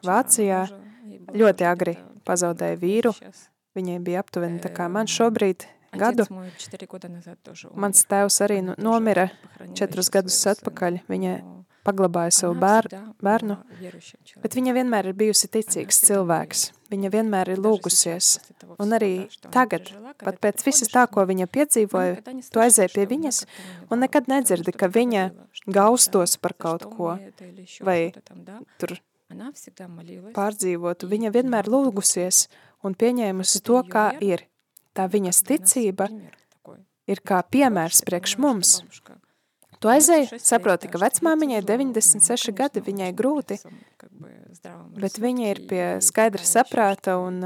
Vācijā, 0.08 0.64
ļoti 1.38 1.68
agri 1.70 1.94
pazaudēja 2.26 2.80
vīru, 2.82 3.14
viņai 3.78 4.00
bija 4.02 4.24
aptuveni 4.24 4.62
tā 4.64 4.72
kā 4.74 4.90
man 4.90 5.10
šobrīd 5.12 5.68
gadu. 6.02 6.26
Mans 7.86 8.06
tēvs 8.10 8.40
arī 8.48 8.60
nomira 8.66 9.28
četrus 9.78 10.10
gadus 10.14 10.40
atpakaļ, 10.56 11.04
viņa 11.14 11.36
paglabāja 11.84 12.32
savu 12.34 12.56
bēr, 12.62 12.88
bērnu, 13.24 13.58
bet 14.44 14.56
viņa 14.58 14.74
vienmēr 14.78 15.10
ir 15.12 15.18
bijusi 15.20 15.50
ticīgs 15.52 16.02
cilvēks. 16.08 16.66
Viņa 16.94 17.10
vienmēr 17.14 17.50
ir 17.56 17.62
lūgusies. 17.64 18.36
Un 18.82 18.94
arī 18.94 19.28
tagad, 19.54 19.90
pat 20.22 20.38
pēc 20.44 20.62
visas 20.66 20.92
tā, 20.94 21.08
ko 21.10 21.26
viņa 21.26 21.48
piedzīvoja, 21.50 22.20
tu 22.54 22.62
aizēji 22.62 22.94
pie 22.94 23.08
viņas 23.10 23.42
un 23.90 24.04
nekad 24.06 24.30
nedzirdi, 24.30 24.76
ka 24.78 24.92
viņa 24.94 25.26
gaustos 25.74 26.38
par 26.38 26.54
kaut 26.54 26.86
ko 26.94 27.16
vai 27.82 28.14
tur 28.78 28.96
pārdzīvotu. 30.36 31.10
Viņa 31.10 31.34
vienmēr 31.34 31.70
lūgusies 31.72 32.46
un 32.86 32.96
pieņēmusi 33.00 33.64
to, 33.66 33.82
kā 33.90 34.12
ir. 34.22 34.46
Tā 34.94 35.08
viņas 35.10 35.42
ticība 35.48 36.06
ir 37.10 37.22
kā 37.26 37.42
piemērs 37.42 38.04
priekš 38.06 38.38
mums. 38.38 38.78
Tu 39.84 39.90
aizēji, 39.92 40.38
saproti, 40.40 40.88
ka 40.88 41.00
vecmāmiņai 41.02 41.60
96 41.68 42.54
gadi, 42.56 42.80
viņai 42.86 43.10
grūti, 43.20 43.58
bet 44.96 45.18
viņa 45.20 45.50
ir 45.50 45.60
pie 45.68 45.82
skaidra 46.06 46.46
saprāta 46.48 47.18
un 47.20 47.42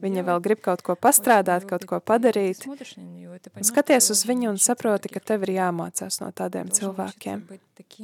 viņa 0.00 0.24
vēl 0.30 0.40
grib 0.46 0.62
kaut 0.64 0.80
ko 0.86 0.96
pastrādāt, 0.96 1.66
kaut 1.68 1.84
ko 1.90 2.00
padarīt. 2.00 2.64
Un 2.64 3.68
skaties 3.68 4.08
uz 4.14 4.24
viņu 4.30 4.54
un 4.54 4.60
saproti, 4.62 5.12
ka 5.12 5.20
tev 5.20 5.44
ir 5.44 5.58
jāmācās 5.58 6.22
no 6.24 6.30
tādiem 6.32 6.72
cilvēkiem. 6.72 7.44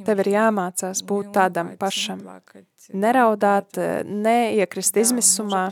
Tev 0.05 0.21
ir 0.21 0.33
jāmācās 0.35 1.01
būt 1.09 1.33
tādam 1.39 1.73
pašam. 1.81 2.21
Neraudāt, 2.93 3.77
neiekrist 4.07 4.97
izmisumā. 5.01 5.65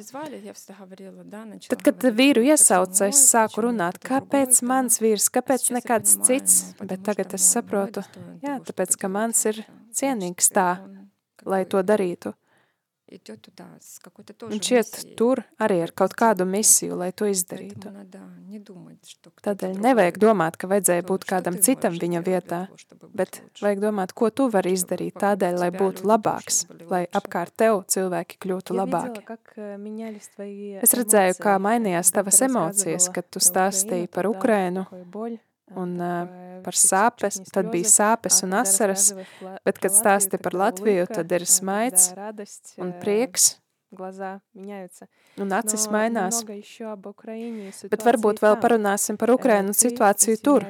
Tad, 1.69 1.83
kad 1.87 2.07
vīru 2.17 2.43
iesauca, 2.43 3.07
es 3.07 3.21
sāku 3.29 3.63
runāt, 3.67 3.99
kāpēc 4.03 4.59
mans 4.67 4.99
vīrs, 5.03 5.29
kāpēc 5.33 5.69
nekāds 5.77 6.17
cits, 6.27 6.57
bet 6.83 7.05
tagad 7.07 7.35
es 7.37 7.47
saprotu, 7.55 8.03
jā, 8.43 8.59
tāpēc, 8.67 8.97
ka 8.99 9.11
mans 9.11 9.45
ir 9.47 9.63
cienīgs 9.95 10.51
tā, 10.55 10.69
lai 11.47 11.63
to 11.69 11.83
darītu. 11.85 12.35
Un 14.45 14.61
šiet 14.63 14.97
tur 15.19 15.41
arī 15.61 15.77
ar 15.85 15.91
kaut 15.95 16.15
kādu 16.17 16.45
misiju, 16.49 16.97
lai 16.99 17.11
to 17.15 17.27
izdarītu. 17.29 17.91
Tādēļ 19.45 19.79
nevajag 19.83 20.19
domāt, 20.21 20.57
ka 20.59 20.69
vajadzēja 20.71 21.05
būt 21.07 21.27
kādam 21.29 21.59
citam 21.67 21.97
viņa 22.01 22.21
vietā, 22.25 22.61
bet 23.15 23.41
vajag 23.61 23.81
domāt, 23.83 24.13
ko 24.17 24.29
tu 24.29 24.49
vari 24.53 24.75
izdarīt 24.77 25.17
tādēļ, 25.21 25.59
lai 25.63 25.71
būtu 25.75 26.07
labāks, 26.09 26.65
lai 26.91 27.05
apkārt 27.07 27.55
tev 27.63 27.83
cilvēki 27.91 28.39
kļūtu 28.45 28.77
labāki. 28.77 29.25
Es 30.83 30.95
redzēju, 30.99 31.39
kā 31.41 31.57
mainījās 31.61 32.13
tavas 32.15 32.41
emocijas, 32.45 33.09
kad 33.15 33.27
tu 33.31 33.43
stāstīji 33.43 34.11
par 34.11 34.29
Ukrainu 34.31 34.87
un 35.73 35.97
par 36.65 36.77
sāpes, 36.77 37.39
tad 37.53 37.69
bija 37.73 37.89
sāpes 37.89 38.41
un 38.45 38.55
asaras, 38.61 39.11
bet, 39.65 39.79
kad 39.81 39.93
stāsti 39.93 40.39
par 40.41 40.57
Latviju, 40.57 41.05
tad 41.09 41.31
ir 41.35 41.45
smaids 41.49 42.11
un 42.81 42.93
prieks. 43.01 43.55
Un 45.39 45.53
acis 45.55 45.85
mainās. 45.91 46.41
Bet 47.91 48.03
varbūt 48.03 48.41
vēl 48.43 48.57
parunāsim 48.59 49.15
par 49.19 49.31
Ukrainu 49.31 49.75
situāciju 49.77 50.41
tur. 50.43 50.65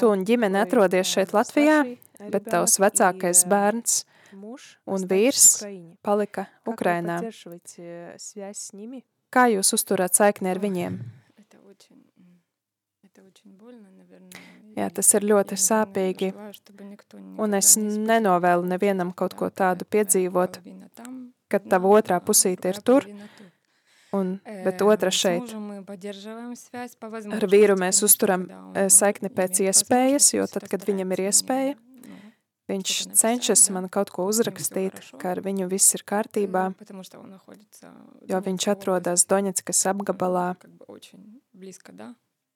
Tu 0.00 0.10
un 0.10 0.24
ģimene 0.26 0.64
atrodies 0.64 1.10
šeit 1.10 1.34
Latvijā, 1.36 1.84
bet 2.32 2.50
tavs 2.50 2.80
vecākais 2.82 3.44
bērns 3.50 4.02
un 4.34 5.06
vīrs 5.10 5.46
palika 6.02 6.48
Ukrainā. 6.66 7.20
Kā 9.34 9.46
jūs 9.50 9.74
uzturāt 9.76 10.18
saikni 10.18 10.50
ar 10.50 10.62
viņiem? 10.62 10.98
Jā, 14.74 14.88
tas 14.90 15.12
ir 15.14 15.26
ļoti 15.30 15.58
sāpīgi, 15.60 16.32
un 17.38 17.54
es 17.54 17.76
nenovēlu 17.78 18.66
nevienam 18.66 19.12
kaut 19.14 19.36
ko 19.38 19.50
tādu 19.50 19.86
piedzīvot, 19.86 20.58
kad 21.52 21.68
tava 21.70 21.92
otrā 21.94 22.18
pusīte 22.24 22.72
ir 22.72 22.80
tur, 22.82 23.06
Un, 24.14 24.36
bet 24.62 24.82
otra 24.82 25.10
šeit. 25.10 25.50
Ar 27.34 27.46
vīru 27.50 27.74
mēs 27.78 27.98
uzturam 28.06 28.44
saikni 28.94 29.30
pēc 29.34 29.64
iespējas, 29.64 30.28
jo 30.36 30.46
tad, 30.50 30.68
kad 30.70 30.86
viņam 30.86 31.14
ir 31.16 31.22
iespēja, 31.24 31.72
viņš 32.70 32.92
cenšas 33.18 33.66
man 33.74 33.88
kaut 33.90 34.12
ko 34.14 34.28
uzrakstīt, 34.30 35.00
ka 35.18 35.34
ar 35.34 35.42
viņu 35.42 35.66
viss 35.72 35.98
ir 35.98 36.06
kārtībā, 36.06 36.68
jo 38.30 38.42
viņš 38.46 38.68
atrodas 38.76 39.26
Doņetskas 39.30 39.82
apgabalā 39.90 40.52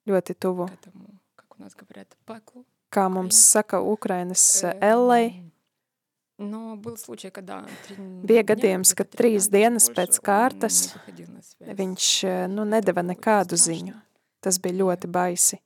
ļoti 0.09 0.35
tuvu. 0.35 0.67
Kā 2.89 3.05
mums 3.13 3.37
saka 3.53 3.79
Ukrainas 3.85 4.49
Ellei, 4.81 5.29
Bija 6.39 8.43
gadījums, 8.47 8.93
kad 8.95 9.09
trīs 9.11 9.49
dienas 9.51 9.89
pēc 9.91 10.21
kārtas 10.23 10.95
viņš 11.59 12.05
nu, 12.53 12.63
nedeva 12.63 13.03
nekādu 13.03 13.59
ziņu. 13.59 13.97
Tas 14.39 14.55
bija 14.63 14.77
ļoti 14.85 15.09
baisi, 15.11 15.59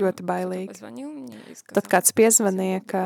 ļoti 0.00 0.26
bailīgi. 0.26 0.78
Tad 1.74 1.88
kāds 1.90 2.14
piezvanīja, 2.16 2.82
ka 2.88 3.02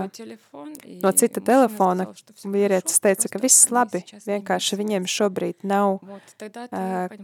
no 1.02 1.12
cita 1.16 1.42
telefona 1.44 2.06
vīrietis 2.44 3.00
teica, 3.04 3.30
ka 3.32 3.40
viss 3.42 3.70
labi, 3.74 4.04
vienkārši 4.26 4.78
viņiem 4.80 5.08
šobrīd 5.10 5.66
nav 5.66 5.98
uh, 6.04 7.16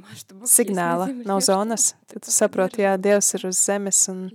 signāla, 0.49 1.11
nav 1.27 1.45
zonas. 1.47 1.93
Tad 2.11 2.27
saproti, 2.31 2.85
jā, 2.87 2.97
Dievs 3.01 3.35
ir 3.39 3.49
uz 3.51 3.61
zemes 3.61 4.03
un 4.13 4.27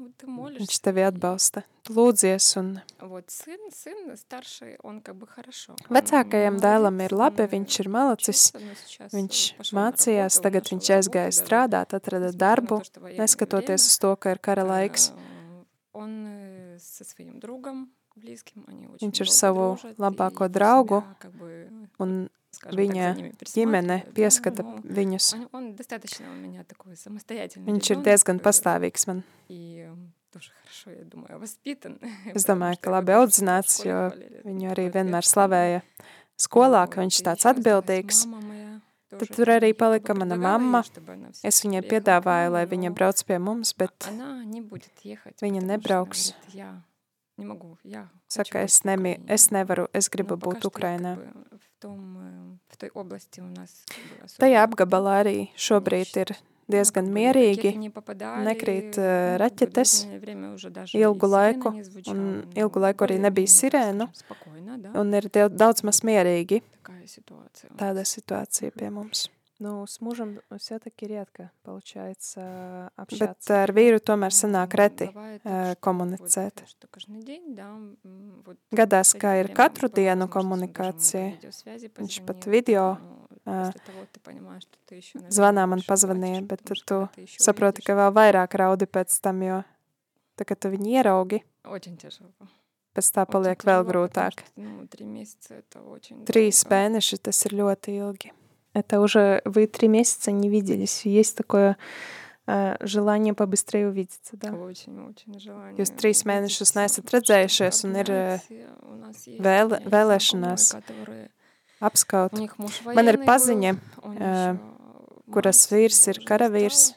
Viņš 0.00 0.78
tevi 0.84 1.02
atbalsta. 1.04 1.62
Lūdzies 1.90 2.46
un... 2.60 2.68
Vecākajam 5.96 6.58
dēlam 6.62 7.00
ir 7.04 7.14
labi, 7.16 7.46
viņš 7.54 7.78
ir 7.82 7.90
malacis, 7.92 8.44
viņš 9.12 9.42
mācījās, 9.76 10.40
tagad 10.44 10.70
viņš 10.72 10.90
aizgāja 10.98 11.34
strādāt, 11.34 11.96
atrada 11.98 12.32
darbu, 12.32 12.80
neskatoties 13.18 13.88
uz 13.90 13.98
to, 14.00 14.14
ka 14.16 14.36
ir 14.36 14.42
kara 14.42 14.64
laiks. 14.68 15.10
Viņš 19.00 19.24
ir 19.24 19.32
savu 19.32 19.70
labāko 20.00 20.48
draugu 20.52 21.02
un 22.00 22.20
viņa 22.70 23.10
ģimene 23.50 23.98
pieskata 24.16 24.64
viņus. 24.84 25.32
Viņš 27.66 27.90
ir 27.94 28.02
diezgan 28.06 28.40
pastāvīgs 28.42 29.06
man. 29.10 29.22
Es 32.36 32.46
domāju, 32.46 32.78
ka 32.82 32.92
labi 32.94 33.16
audzināts, 33.16 33.80
jo 33.86 34.10
viņu 34.46 34.70
arī 34.70 34.86
vienmēr 34.94 35.26
slavēja 35.26 35.80
skolā, 36.40 36.84
ka 36.90 37.02
viņš 37.02 37.22
tāds 37.26 37.48
atbildīgs. 37.50 38.24
Tad 39.10 39.26
tur 39.34 39.50
arī 39.50 39.72
palika 39.74 40.14
mana 40.14 40.36
mamma. 40.38 40.84
Es 41.42 41.58
viņai 41.64 41.82
piedāvāju, 41.90 42.52
lai 42.54 42.62
viņa 42.70 42.92
brauc 42.94 43.24
pie 43.26 43.40
mums, 43.42 43.74
bet 43.74 44.06
viņa 45.42 45.64
nebrauks. 45.66 46.30
Saka, 48.28 48.62
es, 48.66 48.82
nemi, 48.84 49.16
es 49.28 49.50
nevaru, 49.54 49.86
es 49.96 50.10
gribu 50.12 50.36
būt 50.36 50.66
Ukrainā. 50.68 51.16
Tajā 54.38 54.62
apgabalā 54.66 55.16
arī 55.22 55.36
šobrīd 55.56 56.16
ir 56.20 56.34
diezgan 56.70 57.08
mierīgi, 57.14 57.72
nekrīt 58.46 58.98
uh, 59.00 59.38
raķetes 59.42 59.94
ilgu 60.98 61.30
laiku, 61.32 61.74
un 62.12 62.22
ilgu 62.54 62.84
laiku 62.84 63.08
arī 63.08 63.18
nebija 63.24 63.50
sirēnu, 63.56 64.06
un 65.00 65.18
ir 65.18 65.30
daudz 65.34 65.84
maz 65.86 66.04
mierīgi. 66.06 66.62
Tāda 67.80 68.06
situācija 68.06 68.76
pie 68.76 68.90
mums. 68.94 69.28
Ну, 69.59 69.87
с 69.87 70.01
мужем 70.01 70.41
все-таки 70.57 71.07
редко 71.07 71.49
получается 71.63 72.91
общаться. 72.97 73.47
Bet 73.47 73.55
ar 73.55 73.71
vīru 73.71 74.01
tomēr 74.03 74.33
sanāk 74.35 74.75
reti 74.75 75.07
komunicēt. 75.79 76.59
Gadās, 78.75 79.13
ka 79.15 79.37
ir 79.39 79.53
katru 79.55 79.87
dienu 79.87 80.27
komunikācija. 80.27 81.39
Viņš 81.95 82.19
pat 82.27 82.49
video 82.51 82.97
zvanā 85.31 85.65
man 85.71 85.87
pazvanīja, 85.87 86.43
bet 86.51 86.67
tad 86.67 86.83
tu 86.83 87.01
saproti, 87.39 87.85
ka 87.85 87.95
vēl 87.95 88.11
vairāk 88.11 88.59
raudi 88.59 88.91
pēc 88.91 89.19
tam, 89.23 89.39
jo 89.39 89.63
tā, 90.35 90.43
kad 90.43 90.59
tu 90.59 90.75
viņu 90.75 90.97
ieraugi, 90.99 91.45
pēc 92.91 93.15
tā 93.15 93.23
paliek 93.23 93.63
vēl 93.63 93.87
grūtāk. 93.87 94.49
Trīs 96.27 96.65
mēneši 96.67 97.23
tas 97.23 97.45
ir 97.47 97.61
ļoti 97.63 98.01
ilgi. 98.03 98.35
Это 98.75 98.99
уже 98.99 99.41
вы 99.45 99.67
три 99.67 99.87
месяца 99.87 100.31
не 100.31 100.49
виделись. 100.49 101.05
Есть 101.05 101.37
такое 101.37 101.77
э, 102.45 102.75
желание 102.81 103.33
побыстрее 103.33 103.87
увидеться, 103.87 104.35
да? 104.35 104.51
Очень, 104.51 104.99
очень 104.99 105.39
желание. 105.39 105.79
Jūs 105.79 105.93
trīs 105.95 106.25
mēnešus 106.27 106.75
neesat 106.75 107.13
redzējušies 107.15 107.85
un 107.87 107.95
ir 108.03 108.11
vēl, 109.39 109.79
vēlēšanās 109.87 110.75
apskaut. 111.79 112.35
Man 112.91 113.13
ir 113.13 113.21
paziņa, 113.23 113.73
uh, 114.03 114.59
kuras 115.31 115.63
vīrs 115.71 116.03
ir 116.11 116.19
karavīrs, 116.27 116.93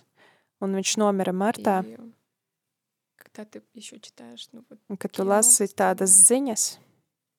un 0.59 0.75
viņš 0.81 0.99
nomira 0.99 1.31
martā. 1.31 1.79
Un, 4.89 4.99
kad 4.99 5.15
tu 5.15 5.23
lasi 5.23 5.71
tādas 5.79 6.11
ziņas, 6.27 6.69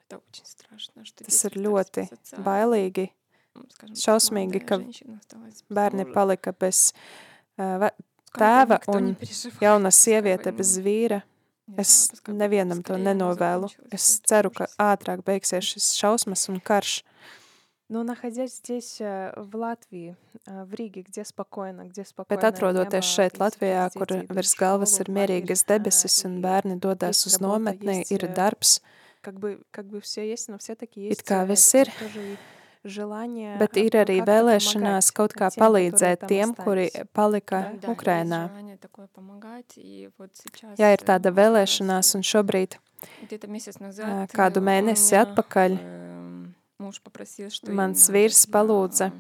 tas 0.08 1.46
ir 1.52 1.60
ļoti 1.60 2.08
bailīgi 2.40 3.10
šausmīgi, 3.98 4.62
ka 4.66 4.80
bērni 5.70 6.06
palika 6.14 6.54
bez 6.54 6.90
uh, 7.60 7.90
tēva 8.38 8.80
un 8.94 9.14
jauna 9.62 9.92
sieviete 9.94 10.54
bez 10.56 10.78
vīra. 10.84 11.24
Es 11.78 12.10
nevienam 12.26 12.80
to 12.82 12.98
nenovēlu. 12.98 13.68
Es 13.94 14.16
ceru, 14.26 14.50
ka 14.50 14.66
ātrāk 14.82 15.22
beigsies 15.22 15.68
šis 15.76 15.94
šausmas 16.00 16.48
un 16.50 16.58
karš. 16.58 17.04
Но 17.92 18.04
находясь 18.04 18.58
здесь, 18.58 19.00
в 19.00 19.50
Латвии, 19.56 20.16
в 20.46 20.74
Риге, 20.76 21.02
где 21.02 21.26
спокойно, 21.26 21.88
где 21.88 22.06
спокойно... 22.06 22.40
Bet 22.40 22.46
atrodoties 22.46 23.02
šeit 23.02 23.40
Latvijā, 23.42 23.88
kur 23.96 24.14
virs 24.30 24.54
galvas 24.54 24.94
ir 25.02 25.10
mierīgas 25.10 25.66
debesis 25.66 26.20
un 26.30 26.38
bērni 26.44 26.78
dodas 26.78 27.26
uz 27.26 27.40
nometni, 27.42 28.04
ir 28.14 28.28
darbs, 28.30 28.84
как 29.22 29.40
бы, 29.40 29.64
как 29.72 29.88
бы 29.88 30.02
все 30.02 30.30
есть, 30.30 30.50
но 30.50 30.60
все-таки 30.60 31.02
есть... 31.02 31.22
It 31.22 31.26
kā 31.26 31.42
viss 31.50 31.74
ir, 31.74 31.90
Bet 33.59 33.79
ir 33.81 33.97
arī 33.97 34.19
vēlēšanās 34.27 35.11
kaut 35.17 35.33
kā 35.37 35.49
palīdzēt 35.55 36.27
tiem, 36.29 36.53
kuri 36.57 36.91
palika 37.17 37.63
Ukrainā. 37.89 38.41
Jā, 40.77 40.91
ir 40.93 41.05
tāda 41.09 41.33
vēlēšanās, 41.33 42.15
un 42.19 42.27
šobrīd 42.27 42.77
kādu 44.35 44.65
mēnesi 44.65 45.17
atpakaļ. 45.17 45.79
mans 47.73 48.09
vīrs 48.13 48.45
palūdza, 48.53 49.11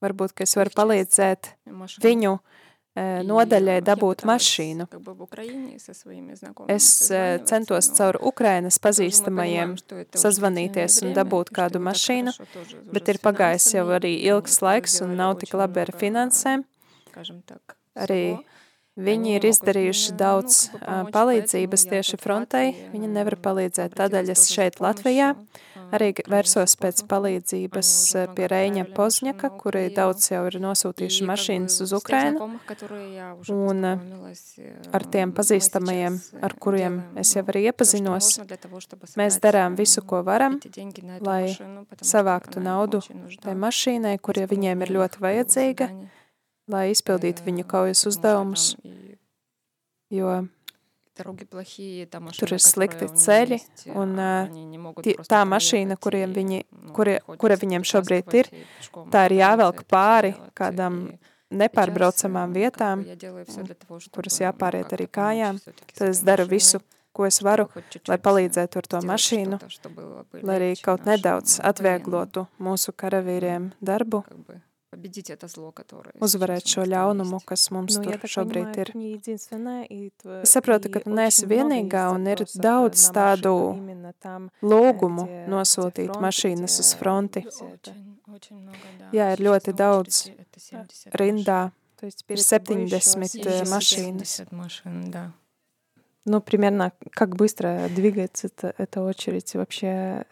varbūt, 0.00 0.32
ka 0.32 0.46
es 0.46 0.56
varu 0.56 0.72
palīdzēt 0.76 1.50
viņu 2.00 2.38
nodaļai 2.96 3.80
dabūt 3.84 4.24
mašīnu. 4.28 4.86
Es 6.72 6.88
centos 7.50 7.90
caur 7.98 8.18
Ukrainas 8.32 8.80
pazīstamajiem 8.82 9.76
sazvanīties 10.16 11.02
un 11.04 11.14
dabūt 11.16 11.52
kādu 11.56 11.82
mašīnu, 11.84 12.34
bet 12.92 13.12
ir 13.12 13.20
pagājis 13.22 13.70
jau 13.76 13.86
arī 13.98 14.16
ilgs 14.24 14.60
laiks 14.64 15.00
un 15.04 15.16
nav 15.20 15.36
tik 15.42 15.54
labi 15.58 15.84
ar 15.84 15.92
finansēm. 15.96 16.64
Arī 17.96 18.22
Viņi 18.96 19.34
ir 19.36 19.44
izdarījuši 19.44 20.14
daudz 20.16 20.70
palīdzības 21.12 21.82
tieši 21.90 22.16
frontei, 22.16 22.70
viņi 22.94 23.10
nevar 23.12 23.36
palīdzēt, 23.44 23.92
tādēļ 23.98 24.30
es 24.32 24.46
šeit 24.48 24.80
Latvijā 24.80 25.34
arī 25.94 26.10
vērsos 26.26 26.76
pēc 26.80 27.02
palīdzības 27.10 27.90
pie 28.36 28.48
Reiņa 28.50 28.86
Pozņaka, 28.96 29.50
kuri 29.60 29.86
daudz 29.94 30.30
jau 30.32 30.42
ir 30.48 30.58
nosūtījuši 30.62 31.26
mašīnas 31.28 31.78
uz 31.84 31.92
Ukrainu, 31.96 32.48
un 33.54 33.90
ar 34.96 35.06
tiem 35.12 35.34
pazīstamajiem, 35.36 36.18
ar 36.46 36.56
kuriem 36.62 36.98
es 37.22 37.34
jau 37.36 37.44
arī 37.46 37.66
iepazinos, 37.70 38.32
mēs 39.20 39.38
darām 39.44 39.78
visu, 39.78 40.02
ko 40.06 40.22
varam, 40.26 40.58
lai 41.20 41.54
savāktu 42.02 42.62
naudu 42.64 43.02
tai 43.42 43.56
mašīnai, 43.58 44.16
kurie 44.18 44.46
viņiem 44.50 44.84
ir 44.86 44.94
ļoti 44.98 45.22
vajadzīga, 45.22 45.90
lai 46.72 46.90
izpildītu 46.94 47.46
viņu 47.46 47.66
kaujas 47.70 48.06
uzdevumus, 48.10 48.74
jo 50.10 50.42
tur 52.36 52.52
ir 52.56 52.62
slikti 52.62 53.08
ceļi, 53.22 53.60
un 53.96 54.16
tie, 55.04 55.14
tā 55.28 55.42
mašīna, 55.48 55.96
kuriem 56.00 56.34
viņi, 56.36 56.64
kuri, 56.96 57.16
kura 57.40 57.56
viņiem 57.60 57.86
šobrīd 57.86 58.36
ir, 58.40 58.50
tā 59.12 59.26
ir 59.28 59.36
jāvelk 59.40 59.86
pāri 59.90 60.34
kādam 60.56 61.06
nepārbraucamām 61.54 62.52
vietām, 62.56 63.04
kuras 64.14 64.40
jāpāriet 64.42 64.92
arī 64.96 65.06
kājām, 65.06 65.60
tad 65.94 66.08
es 66.10 66.22
daru 66.26 66.48
visu, 66.50 66.82
ko 67.16 67.26
es 67.28 67.40
varu, 67.44 67.68
lai 68.10 68.18
palīdzētu 68.20 68.80
ar 68.82 68.88
to 68.92 69.02
mašīnu, 69.08 69.60
lai 70.42 70.56
arī 70.58 70.70
kaut 70.82 71.06
nedaudz 71.08 71.60
atvieglotu 71.64 72.46
mūsu 72.60 72.92
karavīriem 72.92 73.70
darbu, 73.80 74.24
uzvarēt 76.25 76.67
šo 76.67 76.83
ļaunumu, 76.83 77.39
kas 77.47 77.69
mums 77.71 77.95
nu, 77.95 78.11
tur 78.11 78.31
šobrīd 78.33 78.79
ir. 78.83 78.91
Es 80.41 80.51
saprotu, 80.51 80.91
ka 80.91 81.03
tu 81.05 81.13
neesi 81.15 81.47
vienīgā 81.47 82.09
un 82.11 82.27
ir 82.27 82.43
daudz 82.51 83.05
tādu 83.15 83.53
lūgumu 84.73 85.27
nosūtīt 85.51 86.11
mašīnas 86.25 86.79
uz 86.83 86.91
fronti. 86.99 87.45
Jā, 89.15 89.31
ir 89.35 89.45
ļoti 89.47 89.75
daudz 89.75 90.25
rindā. 91.15 91.61
Ir 92.01 92.41
70 92.41 93.69
mašīnas. 93.69 94.41
Ну, 96.23 96.39
примерно, 96.39 96.91
как 97.11 97.35
быстро 97.35 97.87
двигается 97.89 98.47
эта, 98.47 98.75
эта 98.77 99.01
очередь 99.01 99.55
вообще? 99.55 100.23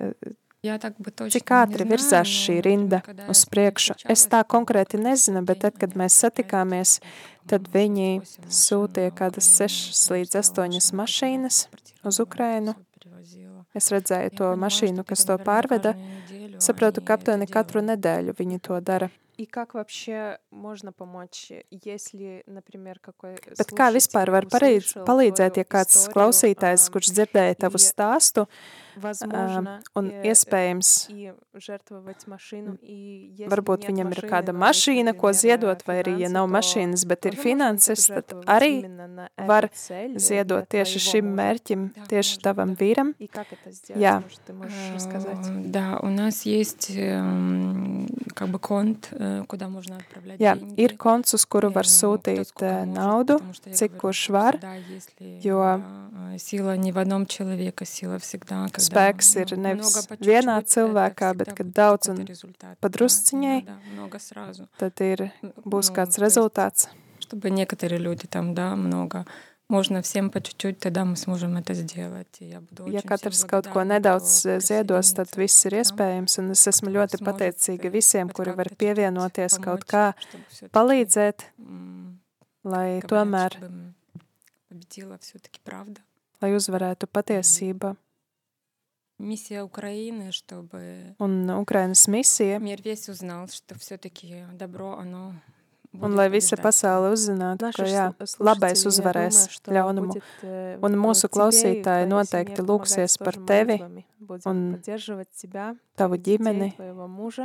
Cik 0.65 1.51
ātri 1.53 1.85
virzās 1.89 2.31
šī 2.31 2.59
rinda 2.65 3.03
uz 3.29 3.45
priekšu? 3.51 3.99
Es 4.09 4.25
tā 4.33 4.41
konkrēti 4.49 5.01
nezinu, 5.01 5.43
bet 5.45 5.61
tad, 5.67 5.77
kad 5.81 5.97
mēs 5.99 6.17
satikāmies, 6.25 6.97
tad 7.51 7.69
viņi 7.75 8.23
sūtīja 8.49 9.13
kādas 9.19 9.51
6 9.61 10.07
līdz 10.15 10.41
8 10.41 10.97
mašīnas 11.01 11.67
uz 12.09 12.21
Ukrainu. 12.25 12.77
Es 13.75 13.91
redzēju 13.93 14.37
to 14.39 14.55
mašīnu, 14.57 15.05
kas 15.05 15.27
to 15.29 15.37
pārveda. 15.43 15.97
Saprotu, 16.63 17.03
ka 17.05 17.19
aptuveni 17.19 17.51
katru 17.51 17.83
nedēļu 17.85 18.37
viņi 18.39 18.63
to 18.65 18.81
dara. 18.81 19.11
И 19.40 19.46
как 19.46 19.74
вообще 19.74 20.38
можно 20.52 20.92
помочь, 20.92 21.50
если, 21.72 22.44
например, 22.46 23.00
какой 23.00 23.36
Bet 23.56 23.72
kā 23.72 23.88
vispār 23.96 24.28
var 24.36 24.44
palīdz, 24.52 25.06
palīdzēt, 25.08 25.62
ja 25.62 25.64
kāds 25.64 26.10
klausītājs, 26.12 26.90
kurš 26.92 27.14
dzirdēja 27.16 27.56
tavu 27.64 27.80
stāstu, 27.80 28.50
Возможно, 29.00 29.80
un 29.96 30.10
iespējams, 30.28 30.90
varbūt 33.54 33.86
viņam 33.88 34.12
ir 34.12 34.22
kāda 34.28 34.52
mašīna, 34.52 35.14
ko 35.16 35.32
ziedot, 35.32 35.86
vai 35.88 36.00
arī, 36.02 36.18
ja 36.26 36.32
nav 36.34 36.50
mašīnas, 36.52 37.06
bet 37.08 37.30
ir 37.30 37.38
finanses, 37.40 38.10
tad 38.12 38.36
arī 38.44 38.84
var 39.48 39.70
ziedot 40.20 40.68
tieši 40.68 41.04
šim 41.06 41.32
mērķim, 41.40 41.88
tieši 42.12 42.42
tavam 42.44 42.76
vīram. 42.80 43.16
Jā. 43.96 44.20
Да, 45.70 46.00
у 46.02 46.10
нас 46.10 46.44
есть 46.44 46.92
как 48.36 48.50
бы 48.50 48.60
конт, 48.60 49.10
куда 49.48 49.70
можно 49.70 49.98
отправлять 49.98 50.40
Jā, 50.40 50.56
ir 50.78 50.96
konts, 50.98 51.34
uz 51.38 51.46
kuru 51.46 51.72
var 51.72 51.88
sūtīt 51.88 52.64
naudu, 52.90 53.40
cik 53.64 53.98
kurš 54.02 54.30
var, 54.36 54.60
jo 55.20 55.60
сила 56.38 56.78
не 56.78 56.92
в 56.92 57.00
одном 57.00 57.26
человеке, 57.26 57.86
сила 57.86 58.20
всегда, 58.20 58.68
spēks 58.76 59.36
ir 59.42 59.56
nevis 59.58 60.08
vienā 60.20 60.60
cilvēkā, 60.64 61.34
bet 61.36 61.54
kad 61.58 61.72
daudz 61.74 62.12
un 62.14 62.26
padrusciņai, 62.82 63.60
tad 64.78 65.06
ir, 65.06 65.30
būs 65.66 65.94
kāds 65.96 66.20
rezultāts. 66.22 66.90
Чтобы 67.20 67.52
некоторые 67.52 68.00
люди 68.00 68.26
там, 68.26 68.56
да, 68.56 68.76
много 68.76 69.26
Можно 69.70 70.02
всем 70.02 70.32
по 70.32 70.42
чуть-чуть, 70.42 70.80
тогда 70.80 71.06
мы 71.06 71.16
сможем 71.16 71.56
это 71.56 71.76
сделать. 71.76 72.38
Я 72.40 72.60
буду 72.60 72.88
ja 72.88 73.02
katrs 73.06 73.46
kaut 73.46 73.68
ko 73.70 73.84
nedaudz 73.86 74.42
ziedos, 74.66 75.14
tad 75.14 75.30
viss 75.38 75.62
ir 75.70 75.78
iespējams, 75.78 76.40
un 76.42 76.58
es 76.58 76.66
esmu 76.66 76.90
ļoti 76.90 77.22
pateicīga 77.22 77.92
visiem, 77.94 78.34
kuri 78.34 78.56
var 78.58 78.72
pievienoties 78.74 79.60
kaut 79.62 79.86
kā, 79.86 80.16
palīdzēt, 80.74 81.46
lai 82.66 82.98
tomēr, 83.06 83.60
lai 86.42 86.52
uzvarētu 86.58 87.06
patiesība. 87.06 87.96
Миссия 89.20 89.64
Украины, 89.64 90.32
чтобы 90.32 91.14
un 91.20 91.50
Ukrainas 91.52 92.08
misija, 92.08 92.58
мир 92.58 92.82
весь 92.82 93.10
узнал, 93.10 93.50
что 93.50 93.78
все-таки 93.78 94.46
добро, 94.54 94.98
оно 94.98 95.36
Un 96.03 96.17
lai 96.19 96.27
visa 96.33 96.57
pasaule 96.59 97.13
uzzinātu, 97.15 97.71
ka 97.77 97.87
jā, 97.87 98.07
labais 98.43 98.83
uzvarēs 98.89 99.61
ļaunumu. 99.71 100.17
Un 100.85 100.97
mūsu 100.99 101.31
klausītāji 101.33 102.09
noteikti 102.11 102.65
lūksies 102.67 103.19
par 103.23 103.39
tevi 103.47 103.79
un 104.51 104.65
tavu 106.01 106.19
ģimeni. 106.29 106.73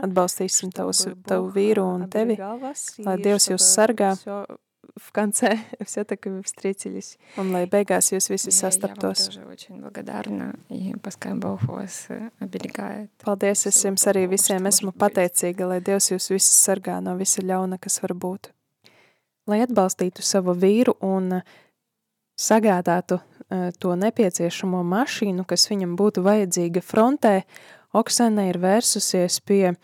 Atbalstīsim 0.02 0.74
tavus, 0.74 1.06
tavu 1.30 1.52
vīru 1.54 1.86
un 1.98 2.08
tevi, 2.10 2.40
lai 3.06 3.20
Dievs 3.22 3.52
jūs 3.52 3.70
sargā 3.76 4.16
в 4.97 5.13
конце 5.13 5.59
все-таки 5.85 6.29
вы 6.29 6.43
встретились. 6.43 7.19
Un 7.37 7.51
lai 7.53 7.67
beigās 7.67 8.13
jūs 8.13 8.29
visi 8.31 8.53
sastaptos. 8.55 9.27
Paldies, 13.25 13.67
es 13.67 13.81
jums 13.85 14.07
arī 14.11 14.27
visiem 14.31 14.71
esmu 14.71 14.95
pateicīga, 14.95 15.67
lai 15.67 15.81
Dievs 15.83 16.13
jūs 16.13 16.31
visus 16.31 16.63
sargā 16.63 17.01
no 17.03 17.17
visa 17.19 17.43
ļauna, 17.43 17.81
kas 17.83 18.01
var 18.05 18.15
būt. 18.15 18.53
Lai 19.51 19.61
atbalstītu 19.65 20.23
savu 20.25 20.55
vīru 20.55 20.95
un 21.05 21.43
sagādātu 22.41 23.21
to 23.79 23.95
nepieciešamo 23.99 24.81
mašīnu, 24.95 25.45
kas 25.45 25.69
viņam 25.71 25.99
būtu 25.99 26.25
vajadzīga 26.25 26.83
frontē, 26.83 27.43
Oksana 27.95 28.49
ir 28.51 28.57
vērsusies 28.59 29.37
pie 29.47 29.77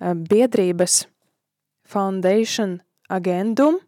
biedrības 0.00 1.06
Foundation 1.88 2.82
Agendum, 3.08 3.78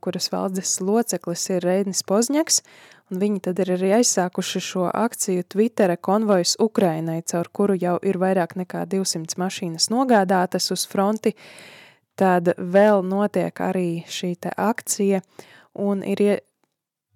kuras 0.00 0.30
valdes 0.32 0.76
loceklis 0.80 1.46
ir 1.50 1.64
Reidnis 1.64 2.02
Pozņaks, 2.06 2.60
un 3.10 3.20
viņi 3.22 3.42
tad 3.46 3.60
ir 3.62 3.72
arī 3.76 3.92
aizsākuši 3.98 4.62
šo 4.62 4.86
akciju 4.90 5.46
Twittera 5.52 5.96
konvojs 5.96 6.56
Ukrainai, 6.62 7.20
caur 7.26 7.50
kuru 7.52 7.76
jau 7.78 7.96
ir 8.02 8.18
vairāk 8.22 8.56
nekā 8.58 8.86
200 8.90 9.38
mašīnas 9.40 9.90
nogādātas 9.92 10.70
uz 10.74 10.86
fronti, 10.90 11.36
tad 12.16 12.54
vēl 12.56 13.04
notiek 13.06 13.60
arī 13.60 14.02
šī 14.08 14.34
te 14.46 14.52
akcija, 14.56 15.22
un 15.76 16.02
ir 16.06 16.40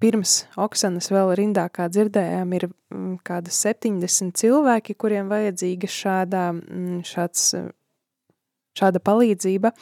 pirms 0.01 0.45
Oksanas 0.61 1.11
vēl 1.13 1.35
rindā, 1.39 1.67
kā 1.73 1.89
dzirdējām, 1.93 2.55
ir 2.57 2.69
kāda 3.27 3.53
70 3.53 4.33
cilvēki, 4.41 4.97
kuriem 4.97 5.29
vajadzīga 5.33 5.91
šādā, 5.91 6.47
šāds 7.07 7.51
šāda 8.79 9.03
palīdzība, 9.03 9.73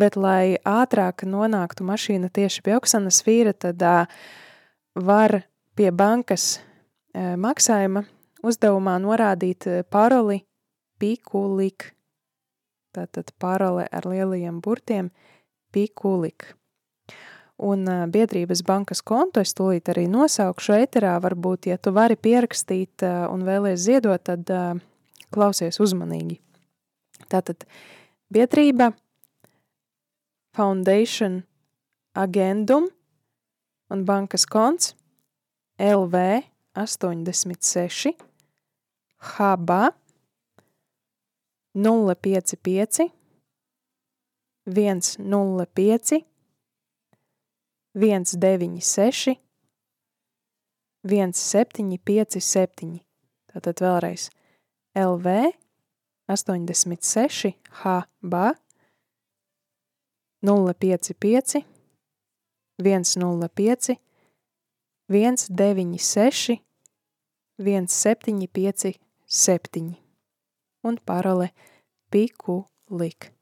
bet 0.00 0.16
lai 0.18 0.56
ātrāk 0.66 1.26
nonāktu 1.28 1.86
mašīna 1.86 2.32
tieši 2.34 2.64
pie 2.64 2.76
Oksanas 2.78 3.22
vīra, 3.26 3.54
tad 3.54 3.82
uh, 3.84 4.08
var 4.94 5.42
pie 5.78 5.90
bankas 5.94 6.58
uh, 6.58 7.34
maksājuma 7.40 8.04
uzdevumā 8.44 8.98
norādīt 9.00 9.66
paroli 9.90 10.42
pikulik. 11.00 11.92
Tātad 12.94 13.32
parole 13.42 13.86
ar 13.90 14.06
lielajiem 14.06 14.60
burtiem 14.62 15.10
pikulik. 15.74 16.52
Un 17.64 17.86
uh, 17.86 18.04
biedrības 18.10 18.64
bankas 18.66 19.02
kontu 19.06 19.42
es 19.44 19.54
tūlīt 19.54 19.88
arī 19.92 20.08
nosaukšu 20.10 20.74
ēterā, 20.74 21.14
varbūt, 21.22 21.68
ja 21.70 21.78
tu 21.78 21.92
vari 21.94 22.16
pierakstīt 22.18 23.04
uh, 23.06 23.28
un 23.30 23.44
vēlies 23.46 23.78
ziedot, 23.86 24.22
tad 24.26 24.50
uh, 24.50 24.74
klausies 25.34 25.78
uzmanīgi. 25.82 26.40
Tātad 27.30 27.62
biedrība, 28.34 28.90
Foundation 30.54 31.42
Agendum 32.14 32.88
un 33.90 34.04
bankas 34.06 34.46
konts 34.46 34.94
LV 35.78 36.42
86 36.74 38.14
HB 39.34 39.70
055 41.74 43.10
105 44.66 46.24
196 47.94 49.36
1757. 51.04 53.02
Tātad 53.54 53.82
vēlreiz 53.84 54.30
LV 54.98 55.26
86 55.26 55.63
HB 57.78 58.34
055 60.42 61.64
105 62.78 63.98
196 65.08 66.58
1757 67.56 70.04
un 70.84 70.98
parole 71.04 71.52
pikulik. 72.10 73.32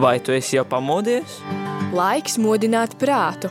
Vai 0.00 0.20
tu 0.20 0.32
esi 0.32 0.56
jau 0.56 0.64
pamodies? 0.64 1.40
Laiks 1.92 2.38
modināt 2.40 2.96
prātu. 2.96 3.50